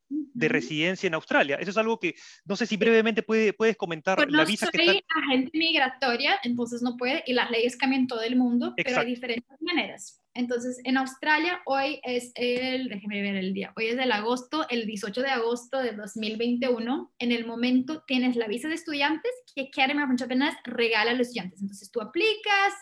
de 0.09 0.47
residencia 0.47 1.07
en 1.07 1.15
Australia. 1.15 1.57
Eso 1.59 1.71
es 1.71 1.77
algo 1.77 1.99
que 1.99 2.13
no 2.45 2.55
sé 2.55 2.67
si 2.67 2.77
brevemente 2.77 3.23
puedes 3.23 3.77
comentar. 3.77 4.17
Pues 4.17 4.29
no 4.29 4.37
la 4.37 4.45
visa 4.45 4.69
soy 4.71 5.03
agente 5.27 5.57
migratoria, 5.57 6.39
entonces 6.43 6.83
no 6.83 6.95
puede, 6.97 7.23
y 7.25 7.33
las 7.33 7.49
leyes 7.49 7.75
cambian 7.75 8.05
todo 8.05 8.21
el 8.21 8.35
mundo, 8.35 8.73
pero 8.75 8.99
hay 8.99 9.07
diferentes 9.07 9.59
maneras. 9.59 10.21
Entonces, 10.35 10.79
en 10.83 10.97
Australia 10.97 11.61
hoy 11.65 11.99
es 12.03 12.31
el, 12.35 12.89
déjeme 12.89 13.21
ver 13.21 13.35
el 13.35 13.53
día, 13.53 13.73
hoy 13.75 13.87
es 13.87 13.97
del 13.97 14.11
agosto, 14.11 14.67
el 14.69 14.85
18 14.85 15.21
de 15.21 15.29
agosto 15.29 15.79
de 15.79 15.93
2021. 15.93 17.13
En 17.17 17.31
el 17.31 17.47
momento 17.47 18.03
tienes 18.05 18.35
la 18.35 18.47
visa 18.47 18.67
de 18.67 18.75
estudiantes 18.75 19.31
que 19.55 19.69
Academy 19.73 20.03
of 20.03 20.11
Entrepreneurs 20.11 20.57
regala 20.65 21.11
a 21.11 21.13
los 21.13 21.27
estudiantes. 21.27 21.61
Entonces, 21.61 21.89
tú 21.89 22.01
aplicas 22.01 22.73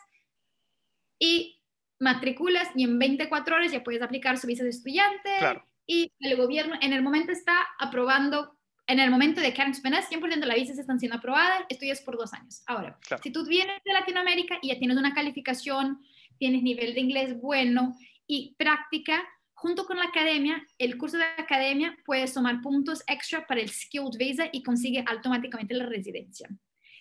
y 1.20 1.62
matriculas 2.00 2.68
y 2.76 2.84
en 2.84 3.00
24 3.00 3.56
horas 3.56 3.72
ya 3.72 3.84
puedes 3.84 4.02
aplicar 4.02 4.38
su 4.38 4.48
visa 4.48 4.64
de 4.64 4.72
estudiante. 4.72 5.30
Claro 5.40 5.66
y 5.86 6.12
el 6.20 6.38
gobierno 6.38 6.76
en 6.82 6.94
el 6.94 7.02
momento 7.02 7.32
está 7.32 7.56
aprobando, 7.80 8.58
en 8.88 9.00
el 9.00 9.10
momento 9.10 9.42
de 9.42 9.54
Karen 9.54 9.74
Penas, 9.82 10.10
100% 10.10 10.40
de 10.40 10.46
las 10.46 10.56
visas 10.56 10.78
están 10.78 11.00
siendo 11.00 11.18
aprobadas, 11.18 11.64
estudias 11.70 12.02
por 12.02 12.18
dos 12.18 12.34
años. 12.34 12.64
Ahora, 12.68 12.98
si 13.22 13.32
tú 13.32 13.46
vienes 13.46 13.82
de 13.84 13.94
Latinoamérica 13.94 14.60
y 14.62 14.70
ya 14.70 14.80
tienes 14.80 14.98
una 14.98 15.14
calificación, 15.14 16.02
tienes 16.38 16.64
nivel 16.64 16.94
de 16.94 17.00
inglés 17.02 17.40
bueno 17.40 17.96
y 18.28 18.56
práctica, 18.58 19.24
junto 19.54 19.86
con 19.86 19.98
la 19.98 20.06
academia, 20.06 20.66
el 20.78 20.98
curso 20.98 21.18
de 21.18 21.24
academia 21.24 21.98
puedes 22.06 22.34
tomar 22.34 22.62
puntos 22.62 23.04
extra 23.08 23.46
para 23.48 23.62
el 23.62 23.70
Skilled 23.70 24.18
Visa 24.18 24.50
y 24.52 24.64
consigue 24.64 25.04
automáticamente 25.08 25.74
la 25.74 25.86
residencia. 25.86 26.50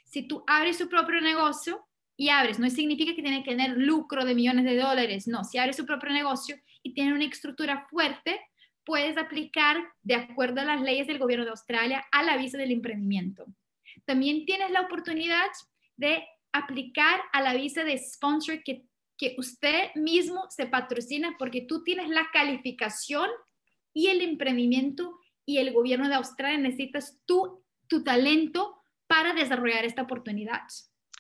Si 0.05 0.29
tú 0.29 0.45
abres 0.47 0.79
tu 0.79 0.89
propio 0.89 1.21
negocio 1.21 1.87
y 2.17 2.29
abres, 2.29 2.59
no 2.59 2.69
significa 2.71 3.15
que 3.15 3.23
tiene 3.23 3.43
que 3.43 3.51
tener 3.51 3.77
lucro 3.77 4.25
de 4.25 4.35
millones 4.35 4.65
de 4.65 4.77
dólares, 4.77 5.27
no, 5.27 5.43
si 5.43 5.59
abres 5.59 5.77
tu 5.77 5.87
propio 5.87 6.11
negocio 6.11 6.57
y 6.83 6.95
tiene 6.95 7.15
una 7.15 7.25
estructura 7.25 7.87
fuerte, 7.91 8.41
puedes 8.85 9.17
aplicar 9.17 9.77
de 10.03 10.15
acuerdo 10.15 10.61
a 10.61 10.65
las 10.65 10.83
leyes 10.83 11.07
del 11.07 11.19
gobierno 11.19 11.45
de 11.45 11.53
Australia 11.53 12.05
a 12.13 12.23
la 12.23 12.37
visa 12.37 12.59
del 12.59 12.73
emprendimiento. 12.73 13.47
También 14.05 14.45
tienes 14.45 14.71
la 14.71 14.83
oportunidad 14.83 15.49
de 15.97 16.25
aplicar 16.53 17.21
a 17.33 17.41
la 17.41 17.55
visa 17.55 17.85
de 17.85 17.99
sponsor 17.99 18.63
que, 18.63 18.85
que 19.23 19.37
usted 19.39 19.95
mismo 19.95 20.47
se 20.51 20.67
patrocina 20.67 21.37
porque 21.39 21.61
tú 21.61 21.85
tienes 21.85 22.09
la 22.09 22.27
calificación 22.33 23.31
y 23.95 24.09
el 24.09 24.21
emprendimiento 24.21 25.17
y 25.47 25.59
el 25.59 25.73
gobierno 25.73 26.09
de 26.09 26.17
Australia 26.17 26.59
necesitas 26.59 27.21
tu, 27.25 27.65
tu 27.87 28.03
talento 28.03 28.83
para 29.07 29.33
desarrollar 29.33 29.85
esta 29.85 30.03
oportunidad. 30.03 30.63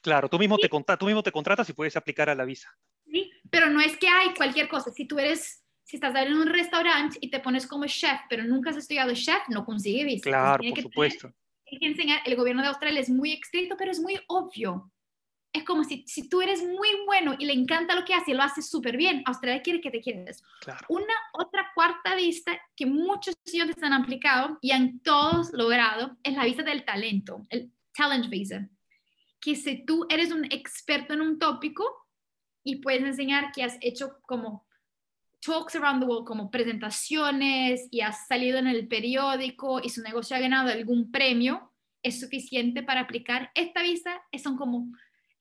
Claro, 0.02 0.28
tú 0.28 0.36
mismo, 0.36 0.58
te, 0.58 0.68
tú 0.68 1.06
mismo 1.06 1.22
te 1.22 1.30
contratas 1.30 1.68
y 1.68 1.74
puedes 1.74 1.96
aplicar 1.96 2.28
a 2.28 2.34
la 2.34 2.44
visa. 2.44 2.76
Sí, 3.04 3.30
pero 3.50 3.70
no 3.70 3.80
es 3.80 3.96
que 3.96 4.08
hay 4.08 4.34
cualquier 4.34 4.68
cosa. 4.68 4.90
Si 4.90 5.06
tú 5.06 5.20
eres 5.20 5.62
si 5.84 5.96
estás 5.96 6.14
en 6.16 6.34
un 6.34 6.48
restaurante 6.48 7.18
y 7.20 7.30
te 7.30 7.38
pones 7.38 7.66
como 7.66 7.86
chef, 7.86 8.18
pero 8.28 8.44
nunca 8.44 8.70
has 8.70 8.76
estudiado 8.76 9.14
chef, 9.14 9.42
no 9.48 9.64
consigue 9.64 10.04
visa. 10.04 10.24
Claro, 10.24 10.64
por 10.68 10.80
supuesto. 10.80 11.32
Hay 11.70 11.78
que 11.78 11.86
enseñar, 11.86 12.20
el 12.24 12.34
gobierno 12.34 12.62
de 12.62 12.68
Australia 12.68 13.00
es 13.00 13.08
muy 13.08 13.32
estricto, 13.32 13.76
pero 13.76 13.92
es 13.92 14.00
muy 14.00 14.18
obvio. 14.26 14.91
Es 15.52 15.64
como 15.64 15.84
si, 15.84 16.04
si 16.06 16.28
tú 16.28 16.40
eres 16.40 16.62
muy 16.62 16.88
bueno 17.04 17.34
y 17.38 17.44
le 17.44 17.52
encanta 17.52 17.94
lo 17.94 18.04
que 18.04 18.14
hace 18.14 18.30
y 18.30 18.34
lo 18.34 18.42
hace 18.42 18.62
súper 18.62 18.96
bien, 18.96 19.22
Australia 19.26 19.62
quiere 19.62 19.80
que 19.80 19.90
te 19.90 20.00
quedes. 20.00 20.42
Claro. 20.60 20.86
Una 20.88 21.14
otra 21.34 21.70
cuarta 21.74 22.14
vista 22.14 22.58
que 22.74 22.86
muchos 22.86 23.34
estudiantes 23.44 23.82
han 23.82 23.92
aplicado 23.92 24.58
y 24.62 24.70
han 24.70 25.00
todos 25.00 25.52
logrado 25.52 26.16
es 26.22 26.34
la 26.34 26.44
visa 26.44 26.62
del 26.62 26.84
talento, 26.84 27.42
el 27.50 27.70
talent 27.94 28.28
visa. 28.28 28.68
Que 29.40 29.56
si 29.56 29.84
tú 29.84 30.06
eres 30.08 30.32
un 30.32 30.44
experto 30.46 31.14
en 31.14 31.20
un 31.20 31.38
tópico 31.38 31.84
y 32.64 32.76
puedes 32.76 33.02
enseñar 33.02 33.52
que 33.52 33.64
has 33.64 33.76
hecho 33.80 34.18
como 34.22 34.66
talks 35.42 35.74
around 35.74 36.00
the 36.00 36.06
world 36.06 36.26
como 36.26 36.50
presentaciones 36.50 37.88
y 37.90 38.00
has 38.00 38.26
salido 38.26 38.58
en 38.58 38.68
el 38.68 38.88
periódico 38.88 39.80
y 39.82 39.90
su 39.90 40.02
negocio 40.02 40.36
ha 40.36 40.40
ganado 40.40 40.70
algún 40.70 41.10
premio, 41.10 41.72
es 42.02 42.20
suficiente 42.20 42.82
para 42.82 43.00
aplicar 43.00 43.50
esta 43.54 43.82
visa. 43.82 44.22
Son 44.42 44.56
como, 44.56 44.92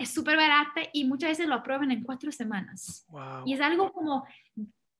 es 0.02 0.14
súper 0.14 0.38
barata 0.38 0.82
y 0.94 1.06
muchas 1.06 1.32
veces 1.32 1.48
lo 1.48 1.56
aprueban 1.56 1.92
en 1.92 2.04
cuatro 2.04 2.32
semanas. 2.32 3.06
Y 3.46 3.54
es 3.54 3.62
algo 3.62 3.92
como 3.92 4.26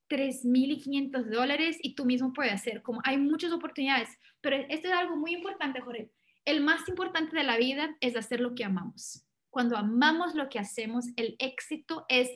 3.500 0.10 1.24
dólares 1.26 1.78
y 1.82 1.96
tú 1.96 2.06
mismo 2.06 2.34
puedes 2.34 2.54
hacer. 2.54 2.82
Como 2.82 3.02
hay 3.04 3.18
muchas 3.18 3.52
oportunidades, 3.52 4.10
pero 4.42 4.58
esto 4.70 4.88
es 4.88 4.94
algo 4.94 5.16
muy 5.16 5.34
importante, 5.34 5.82
Jorge. 5.82 6.12
El 6.46 6.62
más 6.62 6.88
importante 6.90 7.36
de 7.36 7.44
la 7.44 7.58
vida 7.58 7.96
es 8.00 8.16
hacer 8.16 8.40
lo 8.40 8.56
que 8.56 8.66
amamos. 8.66 9.26
Cuando 9.50 9.78
amamos 9.78 10.34
lo 10.34 10.50
que 10.50 10.60
hacemos, 10.60 11.06
el 11.16 11.36
éxito 11.40 12.06
es 12.10 12.30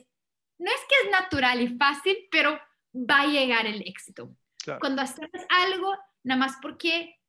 no 0.58 0.70
es 0.70 0.80
que 0.88 1.06
es 1.06 1.10
natural 1.10 1.60
y 1.60 1.76
fácil, 1.76 2.16
pero 2.30 2.58
va 2.94 3.22
a 3.22 3.26
llegar 3.26 3.66
el 3.66 3.82
éxito. 3.86 4.34
Cuando 4.80 5.02
hacemos 5.02 5.30
algo, 5.48 5.94
nada 6.24 6.40
más 6.40 6.56
porque 6.60 7.20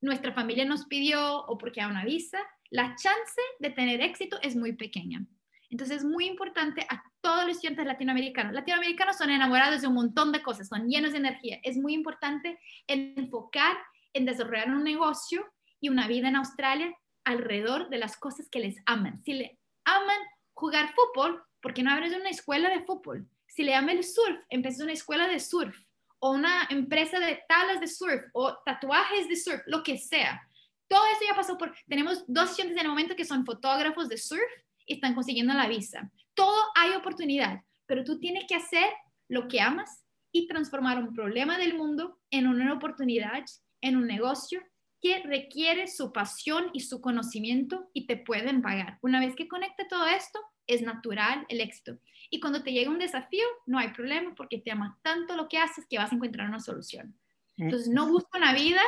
nuestra 0.00 0.32
familia 0.32 0.64
nos 0.64 0.86
pidió 0.86 1.44
o 1.46 1.56
porque 1.56 1.80
hay 1.80 1.90
una 1.90 2.04
visa, 2.04 2.38
la 2.70 2.94
chance 2.96 3.40
de 3.58 3.70
tener 3.70 4.00
éxito 4.00 4.38
es 4.42 4.56
muy 4.56 4.72
pequeña. 4.74 5.26
Entonces 5.70 5.98
es 5.98 6.04
muy 6.04 6.26
importante 6.26 6.86
a 6.88 7.02
todos 7.20 7.44
los 7.44 7.56
estudiantes 7.56 7.86
latinoamericanos. 7.86 8.52
Latinoamericanos 8.52 9.16
son 9.16 9.30
enamorados 9.30 9.80
de 9.80 9.88
un 9.88 9.94
montón 9.94 10.32
de 10.32 10.42
cosas, 10.42 10.68
son 10.68 10.88
llenos 10.88 11.12
de 11.12 11.18
energía. 11.18 11.58
Es 11.62 11.76
muy 11.76 11.94
importante 11.94 12.58
enfocar 12.86 13.76
en 14.12 14.24
desarrollar 14.24 14.70
un 14.70 14.84
negocio 14.84 15.44
y 15.80 15.88
una 15.88 16.06
vida 16.06 16.28
en 16.28 16.36
Australia 16.36 16.94
alrededor 17.24 17.90
de 17.90 17.98
las 17.98 18.16
cosas 18.16 18.48
que 18.48 18.60
les 18.60 18.76
aman. 18.86 19.22
Si 19.24 19.34
le 19.34 19.58
aman 19.84 20.18
jugar 20.54 20.94
fútbol, 20.94 21.42
¿por 21.60 21.74
qué 21.74 21.82
no 21.82 21.90
abres 21.90 22.14
una 22.14 22.30
escuela 22.30 22.70
de 22.70 22.84
fútbol? 22.84 23.28
Si 23.48 23.64
le 23.64 23.72
llama 23.72 23.92
el 23.92 24.04
surf, 24.04 24.38
empieza 24.48 24.84
una 24.84 24.92
escuela 24.92 25.26
de 25.26 25.40
surf 25.40 25.76
o 26.20 26.30
una 26.30 26.66
empresa 26.70 27.18
de 27.18 27.42
tablas 27.48 27.80
de 27.80 27.88
surf 27.88 28.22
o 28.32 28.56
tatuajes 28.64 29.28
de 29.28 29.36
surf, 29.36 29.62
lo 29.66 29.82
que 29.82 29.98
sea. 29.98 30.48
Todo 30.88 31.04
eso 31.06 31.20
ya 31.28 31.34
pasó 31.34 31.58
por, 31.58 31.74
tenemos 31.88 32.24
dos 32.26 32.50
estudiantes 32.50 32.78
en 32.78 32.84
el 32.84 32.90
momento 32.90 33.16
que 33.16 33.24
son 33.24 33.44
fotógrafos 33.44 34.08
de 34.08 34.18
surf 34.18 34.42
y 34.86 34.94
están 34.94 35.14
consiguiendo 35.14 35.54
la 35.54 35.68
visa. 35.68 36.10
Todo 36.34 36.56
hay 36.76 36.92
oportunidad, 36.92 37.60
pero 37.86 38.04
tú 38.04 38.18
tienes 38.20 38.44
que 38.46 38.54
hacer 38.54 38.88
lo 39.28 39.48
que 39.48 39.60
amas 39.60 40.04
y 40.32 40.46
transformar 40.46 40.98
un 40.98 41.14
problema 41.14 41.58
del 41.58 41.74
mundo 41.74 42.20
en 42.30 42.46
una 42.46 42.72
oportunidad, 42.72 43.44
en 43.80 43.96
un 43.96 44.06
negocio 44.06 44.62
que 45.00 45.22
requiere 45.22 45.88
su 45.88 46.12
pasión 46.12 46.70
y 46.72 46.80
su 46.80 47.00
conocimiento 47.00 47.90
y 47.92 48.06
te 48.06 48.16
pueden 48.16 48.62
pagar. 48.62 48.98
Una 49.02 49.20
vez 49.20 49.34
que 49.34 49.48
conecte 49.48 49.84
todo 49.88 50.06
esto, 50.06 50.40
es 50.66 50.82
natural 50.82 51.46
el 51.48 51.60
éxito. 51.60 51.98
Y 52.30 52.40
cuando 52.40 52.62
te 52.62 52.72
llega 52.72 52.90
un 52.90 52.98
desafío, 52.98 53.44
no 53.66 53.78
hay 53.78 53.88
problema 53.92 54.34
porque 54.34 54.58
te 54.58 54.72
amas 54.72 54.96
tanto 55.02 55.36
lo 55.36 55.48
que 55.48 55.58
haces 55.58 55.86
que 55.88 55.98
vas 55.98 56.12
a 56.12 56.14
encontrar 56.16 56.48
una 56.48 56.60
solución. 56.60 57.14
Mm. 57.56 57.64
Entonces, 57.64 57.88
no 57.88 58.08
busca 58.08 58.38
una 58.38 58.52
vida, 58.52 58.80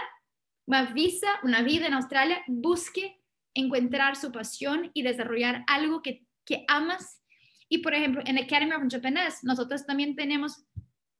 una 0.68 0.92
visa, 0.92 1.28
una 1.44 1.62
vida 1.62 1.86
en 1.86 1.94
Australia, 1.94 2.42
busque 2.46 3.18
encontrar 3.54 4.16
su 4.16 4.30
pasión 4.30 4.90
y 4.92 5.02
desarrollar 5.02 5.64
algo 5.66 6.02
que, 6.02 6.26
que 6.44 6.66
amas. 6.68 7.22
Y, 7.70 7.78
por 7.78 7.94
ejemplo, 7.94 8.22
en 8.26 8.36
Academy 8.36 8.72
of 8.72 8.82
Entrepreneurs, 8.82 9.42
nosotros 9.42 9.86
también 9.86 10.14
tenemos 10.14 10.66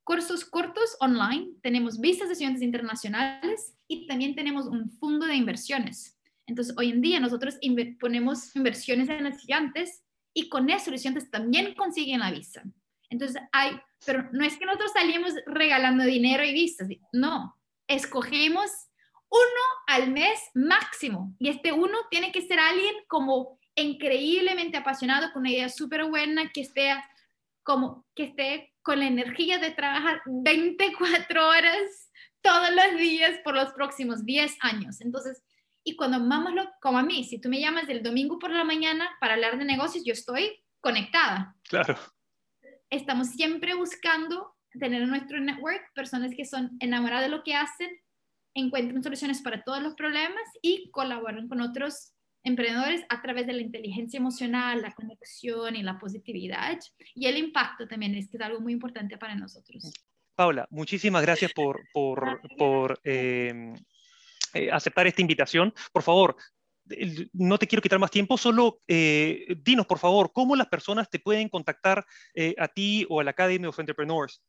cursos 0.03 0.45
cortos 0.45 0.95
online, 0.99 1.53
tenemos 1.63 1.99
visas 1.99 2.27
de 2.27 2.33
estudiantes 2.33 2.61
internacionales 2.61 3.75
y 3.87 4.05
también 4.05 4.35
tenemos 4.35 4.67
un 4.67 4.91
fondo 4.91 5.25
de 5.25 5.35
inversiones. 5.35 6.15
Entonces, 6.45 6.75
hoy 6.77 6.91
en 6.91 7.01
día 7.01 7.19
nosotros 7.19 7.57
ponemos 7.99 8.55
inversiones 8.55 9.09
en 9.09 9.25
estudiantes 9.25 10.03
y 10.31 10.47
con 10.47 10.69
eso 10.69 10.91
los 10.91 10.99
estudiantes 10.99 11.31
también 11.31 11.73
consiguen 11.73 12.19
la 12.19 12.29
visa. 12.29 12.61
Entonces, 13.09 13.41
hay, 13.51 13.79
pero 14.05 14.29
no 14.31 14.45
es 14.45 14.57
que 14.57 14.65
nosotros 14.65 14.91
salimos 14.93 15.33
regalando 15.47 16.03
dinero 16.03 16.43
y 16.43 16.53
visas, 16.53 16.87
no, 17.11 17.55
escogemos 17.87 18.88
uno 19.29 19.63
al 19.87 20.11
mes 20.11 20.39
máximo 20.53 21.35
y 21.39 21.49
este 21.49 21.71
uno 21.71 21.97
tiene 22.09 22.31
que 22.31 22.41
ser 22.41 22.59
alguien 22.59 22.95
como 23.07 23.59
increíblemente 23.75 24.77
apasionado, 24.77 25.31
con 25.31 25.41
una 25.41 25.51
idea 25.51 25.69
súper 25.69 26.05
buena, 26.05 26.49
que 26.49 26.61
esté 26.61 26.95
como 27.63 28.05
que 28.15 28.23
esté 28.23 28.73
con 28.81 28.99
la 28.99 29.07
energía 29.07 29.59
de 29.59 29.71
trabajar 29.71 30.21
24 30.25 31.47
horas 31.47 32.09
todos 32.41 32.69
los 32.71 32.99
días 32.99 33.39
por 33.43 33.55
los 33.55 33.71
próximos 33.73 34.25
10 34.25 34.57
años. 34.61 35.01
Entonces, 35.01 35.43
y 35.83 35.95
cuando 35.95 36.17
amamos 36.17 36.53
lo, 36.53 36.69
como 36.81 36.97
a 36.97 37.03
mí, 37.03 37.23
si 37.23 37.39
tú 37.39 37.49
me 37.49 37.59
llamas 37.59 37.87
del 37.87 38.03
domingo 38.03 38.39
por 38.39 38.51
la 38.51 38.63
mañana 38.63 39.09
para 39.19 39.35
hablar 39.35 39.57
de 39.57 39.65
negocios, 39.65 40.03
yo 40.05 40.13
estoy 40.13 40.63
conectada. 40.81 41.55
Claro. 41.69 41.97
Estamos 42.89 43.29
siempre 43.29 43.75
buscando 43.75 44.55
tener 44.79 45.01
en 45.01 45.09
nuestro 45.09 45.39
network 45.39 45.93
personas 45.93 46.31
que 46.35 46.45
son 46.45 46.71
enamoradas 46.79 47.25
de 47.25 47.35
lo 47.35 47.43
que 47.43 47.55
hacen, 47.55 47.89
encuentran 48.53 49.03
soluciones 49.03 49.41
para 49.41 49.63
todos 49.63 49.81
los 49.81 49.95
problemas 49.95 50.43
y 50.61 50.89
colaboran 50.91 51.47
con 51.47 51.61
otros 51.61 52.13
emprendedores 52.43 53.03
a 53.09 53.21
través 53.21 53.47
de 53.47 53.53
la 53.53 53.61
inteligencia 53.61 54.17
emocional, 54.17 54.81
la 54.81 54.91
conexión 54.91 55.75
y 55.75 55.83
la 55.83 55.99
positividad. 55.99 56.79
Y 57.15 57.27
el 57.27 57.37
impacto 57.37 57.87
también 57.87 58.15
es 58.15 58.29
que 58.29 58.37
es 58.37 58.43
algo 58.43 58.61
muy 58.61 58.73
importante 58.73 59.17
para 59.17 59.35
nosotros. 59.35 59.91
Paula, 60.35 60.67
muchísimas 60.69 61.21
gracias 61.21 61.51
por, 61.53 61.81
por, 61.91 62.39
por 62.57 62.99
eh, 63.03 63.73
eh, 64.53 64.71
aceptar 64.71 65.05
esta 65.05 65.21
invitación. 65.21 65.73
Por 65.91 66.01
favor, 66.01 66.37
no 67.33 67.59
te 67.59 67.67
quiero 67.67 67.81
quitar 67.81 67.99
más 67.99 68.09
tiempo, 68.09 68.37
solo 68.37 68.81
eh, 68.87 69.45
dinos, 69.61 69.85
por 69.85 69.99
favor, 69.99 70.31
cómo 70.33 70.55
las 70.55 70.67
personas 70.67 71.09
te 71.09 71.19
pueden 71.19 71.49
contactar 71.49 72.05
a 72.57 72.67
ti 72.69 73.05
o 73.09 73.19
a 73.19 73.23
la 73.23 73.31
Academy 73.31 73.67
of 73.67 73.77
Entrepreneurs. 73.77 74.41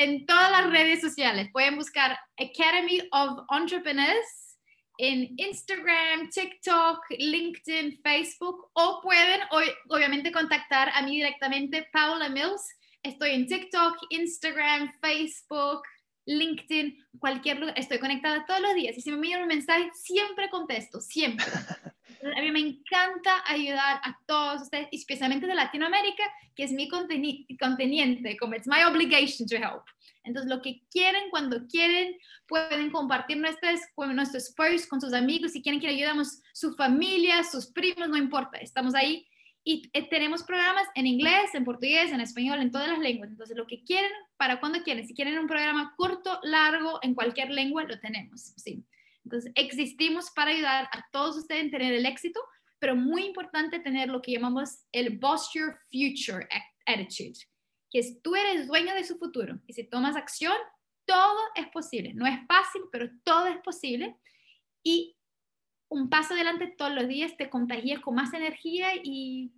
En 0.00 0.24
todas 0.24 0.50
las 0.50 0.70
redes 0.70 1.02
sociales 1.02 1.50
pueden 1.52 1.76
buscar 1.76 2.18
Academy 2.38 3.02
of 3.12 3.40
Entrepreneurs 3.50 4.56
en 4.96 5.34
Instagram, 5.36 6.30
TikTok, 6.30 7.00
LinkedIn, 7.18 8.00
Facebook 8.02 8.70
o 8.72 9.02
pueden 9.02 9.40
obviamente 9.90 10.32
contactar 10.32 10.88
a 10.94 11.02
mí 11.02 11.16
directamente, 11.16 11.86
Paula 11.92 12.30
Mills. 12.30 12.66
Estoy 13.02 13.32
en 13.32 13.46
TikTok, 13.46 13.98
Instagram, 14.08 14.90
Facebook, 15.02 15.82
LinkedIn, 16.24 16.96
cualquier 17.18 17.58
lugar. 17.58 17.78
Estoy 17.78 17.98
conectada 17.98 18.46
todos 18.46 18.62
los 18.62 18.74
días 18.74 18.96
y 18.96 19.02
si 19.02 19.10
me 19.10 19.16
envían 19.16 19.42
un 19.42 19.48
mensaje, 19.48 19.90
siempre 19.92 20.48
contesto, 20.48 21.02
siempre. 21.02 21.44
A 22.36 22.40
mí 22.40 22.50
me 22.50 22.60
encanta 22.60 23.42
ayudar 23.46 24.00
a 24.02 24.18
todos 24.26 24.62
ustedes, 24.62 24.88
especialmente 24.92 25.46
de 25.46 25.54
Latinoamérica, 25.54 26.22
que 26.54 26.64
es 26.64 26.72
mi 26.72 26.88
conteniente, 26.88 28.36
como 28.36 28.54
it's 28.54 28.66
my 28.66 28.82
obligation 28.84 29.48
to 29.48 29.56
help. 29.56 29.84
Entonces, 30.24 30.50
lo 30.50 30.60
que 30.60 30.82
quieren, 30.90 31.30
cuando 31.30 31.66
quieren, 31.66 32.16
pueden 32.46 32.90
compartir 32.90 33.38
nuestros, 33.38 33.80
nuestros 33.96 34.52
posts 34.56 34.86
con 34.86 35.00
sus 35.00 35.12
amigos. 35.12 35.52
Si 35.52 35.62
quieren 35.62 35.80
que 35.80 35.88
ayudemos 35.88 36.42
su 36.52 36.74
familia, 36.74 37.42
sus 37.42 37.66
primos, 37.66 38.08
no 38.08 38.16
importa. 38.16 38.58
Estamos 38.58 38.94
ahí 38.94 39.26
y 39.64 39.90
eh, 39.92 40.08
tenemos 40.08 40.42
programas 40.42 40.86
en 40.94 41.06
inglés, 41.06 41.54
en 41.54 41.64
portugués, 41.64 42.12
en 42.12 42.20
español, 42.20 42.60
en 42.60 42.70
todas 42.70 42.88
las 42.88 42.98
lenguas. 42.98 43.30
Entonces, 43.30 43.56
lo 43.56 43.66
que 43.66 43.82
quieren, 43.82 44.10
para 44.36 44.60
cuando 44.60 44.82
quieren. 44.82 45.06
Si 45.06 45.14
quieren 45.14 45.38
un 45.38 45.46
programa 45.46 45.94
corto, 45.96 46.38
largo, 46.42 46.98
en 47.02 47.14
cualquier 47.14 47.50
lengua, 47.50 47.84
lo 47.84 47.98
tenemos. 47.98 48.52
Sí. 48.56 48.84
Entonces, 49.30 49.52
existimos 49.54 50.30
para 50.32 50.50
ayudar 50.50 50.88
a 50.90 51.06
todos 51.12 51.36
ustedes 51.36 51.68
a 51.68 51.70
tener 51.70 51.92
el 51.92 52.04
éxito, 52.04 52.40
pero 52.80 52.96
muy 52.96 53.24
importante 53.24 53.78
tener 53.78 54.08
lo 54.08 54.20
que 54.20 54.32
llamamos 54.32 54.84
el 54.90 55.18
Boss 55.18 55.50
Your 55.54 55.78
Future 55.90 56.48
Attitude 56.84 57.38
que 57.90 57.98
es, 57.98 58.22
tú 58.22 58.36
eres 58.36 58.68
dueño 58.68 58.94
de 58.94 59.04
su 59.04 59.18
futuro 59.18 59.58
y 59.66 59.72
si 59.72 59.84
tomas 59.84 60.16
acción, 60.16 60.56
todo 61.04 61.40
es 61.56 61.66
posible. 61.68 62.14
No 62.14 62.26
es 62.26 62.38
fácil, 62.46 62.82
pero 62.92 63.08
todo 63.24 63.46
es 63.46 63.58
posible. 63.58 64.16
Y 64.82 65.16
un 65.88 66.08
paso 66.08 66.34
adelante 66.34 66.72
todos 66.78 66.94
los 66.94 67.08
días 67.08 67.36
te 67.36 67.50
contagias 67.50 68.00
con 68.00 68.14
más 68.14 68.32
energía 68.32 68.92
y 69.02 69.52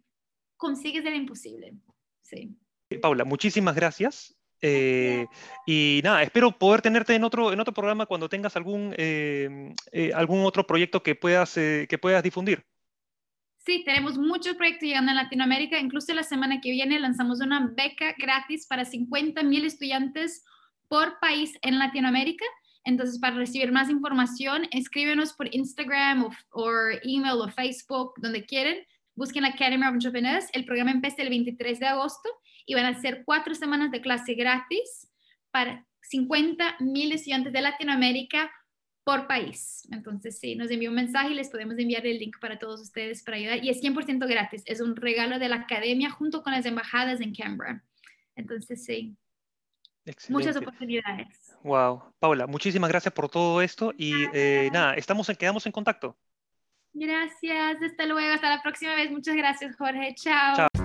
consigues 0.57 1.05
el 1.05 1.15
imposible. 1.15 1.75
Sí. 2.23 2.57
Paula, 3.03 3.25
muchísimas 3.25 3.75
gracias. 3.75 4.35
Eh, 4.65 5.27
y 5.67 6.01
nada, 6.05 6.23
espero 6.23 6.57
poder 6.57 6.81
tenerte 6.81 7.15
en 7.17 7.25
otro, 7.25 7.53
en 7.53 7.59
otro 7.59 7.75
programa 7.75 8.07
cuando 8.07 8.29
tengas 8.29 8.55
algún, 8.55 8.95
eh, 8.97 9.75
eh, 9.91 10.13
algún 10.15 10.45
otro 10.45 10.65
proyecto 10.65 11.03
que 11.03 11.17
puedas, 11.17 11.55
que 11.55 11.99
puedas 12.01 12.23
difundir. 12.23 12.65
Sí, 13.59 13.83
tenemos 13.85 14.17
muchos 14.17 14.57
proyectos 14.57 14.89
llegando 14.89 15.11
en 15.11 15.17
Latinoamérica. 15.17 15.79
Incluso 15.79 16.15
la 16.15 16.23
semana 16.23 16.61
que 16.61 16.71
viene 16.71 16.99
lanzamos 16.99 17.41
una 17.41 17.71
beca 17.77 18.15
gratis 18.19 18.67
para 18.67 18.85
50 18.85 19.43
mil 19.43 19.65
estudiantes 19.65 20.45
por 20.89 21.19
país 21.21 21.59
en 21.63 21.79
Latinoamérica. 21.79 22.45
Entonces, 22.85 23.21
para 23.21 23.37
recibir 23.37 23.71
más 23.71 23.89
información, 23.89 24.67
escríbenos 24.73 25.33
por 25.33 25.53
Instagram 25.55 26.29
o, 26.51 26.71
email 27.05 27.41
o 27.41 27.49
Facebook, 27.49 28.15
donde 28.19 28.45
quieren. 28.45 28.85
Busquen 29.15 29.43
la 29.43 29.51
Academy 29.51 29.87
of 29.87 29.95
Entrepreneurs. 29.95 30.47
El 30.53 30.65
programa 30.65 30.91
empieza 30.91 31.23
el 31.23 31.29
23 31.29 31.79
de 31.79 31.87
agosto 31.87 32.29
y 32.67 32.75
van 32.75 32.87
a 32.87 33.01
ser 33.01 33.23
cuatro 33.25 33.55
semanas 33.55 33.91
de 33.91 34.01
clase 34.01 34.35
gratis 34.35 35.11
para 35.51 35.87
50 36.03 36.77
mil 36.81 37.13
estudiantes 37.13 37.53
de 37.53 37.61
Latinoamérica 37.61 38.51
por 39.05 39.27
país. 39.27 39.87
Entonces, 39.91 40.39
sí, 40.39 40.55
nos 40.55 40.71
envió 40.71 40.91
un 40.91 40.97
mensaje 40.97 41.31
y 41.31 41.35
les 41.35 41.51
podemos 41.51 41.79
enviar 41.79 42.07
el 42.07 42.19
link 42.19 42.39
para 42.41 42.59
todos 42.59 42.81
ustedes 42.81 43.23
para 43.23 43.37
ayudar. 43.37 43.65
Y 43.65 43.71
es 43.71 43.83
100% 43.83 44.29
gratis. 44.29 44.63
Es 44.67 44.81
un 44.81 44.97
regalo 44.97 45.39
de 45.39 45.49
la 45.49 45.57
academia 45.57 46.11
junto 46.11 46.43
con 46.43 46.53
las 46.53 46.67
embajadas 46.67 47.21
en 47.21 47.35
Canberra. 47.35 47.83
Entonces, 48.37 48.85
sí. 48.85 49.17
Muchas 50.29 50.57
oportunidades. 50.57 51.55
Wow. 51.63 52.03
Paula, 52.19 52.47
muchísimas 52.47 52.91
gracias 52.91 53.15
por 53.15 53.29
todo 53.29 53.63
esto 53.63 53.93
y 53.97 54.13
eh, 54.33 54.69
nada, 54.73 54.95
estamos 54.95 55.29
en, 55.29 55.37
quedamos 55.37 55.65
en 55.67 55.73
contacto. 55.73 56.17
Gracias. 56.93 57.81
Hasta 57.81 58.07
luego. 58.07 58.35
Hasta 58.35 58.51
la 58.51 58.63
próxima 58.63 58.95
vez. 58.95 59.11
Muchas 59.11 59.37
gracias, 59.37 59.77
Jorge. 59.77 60.15
Chao. 60.17 60.57
Chao. 60.57 60.82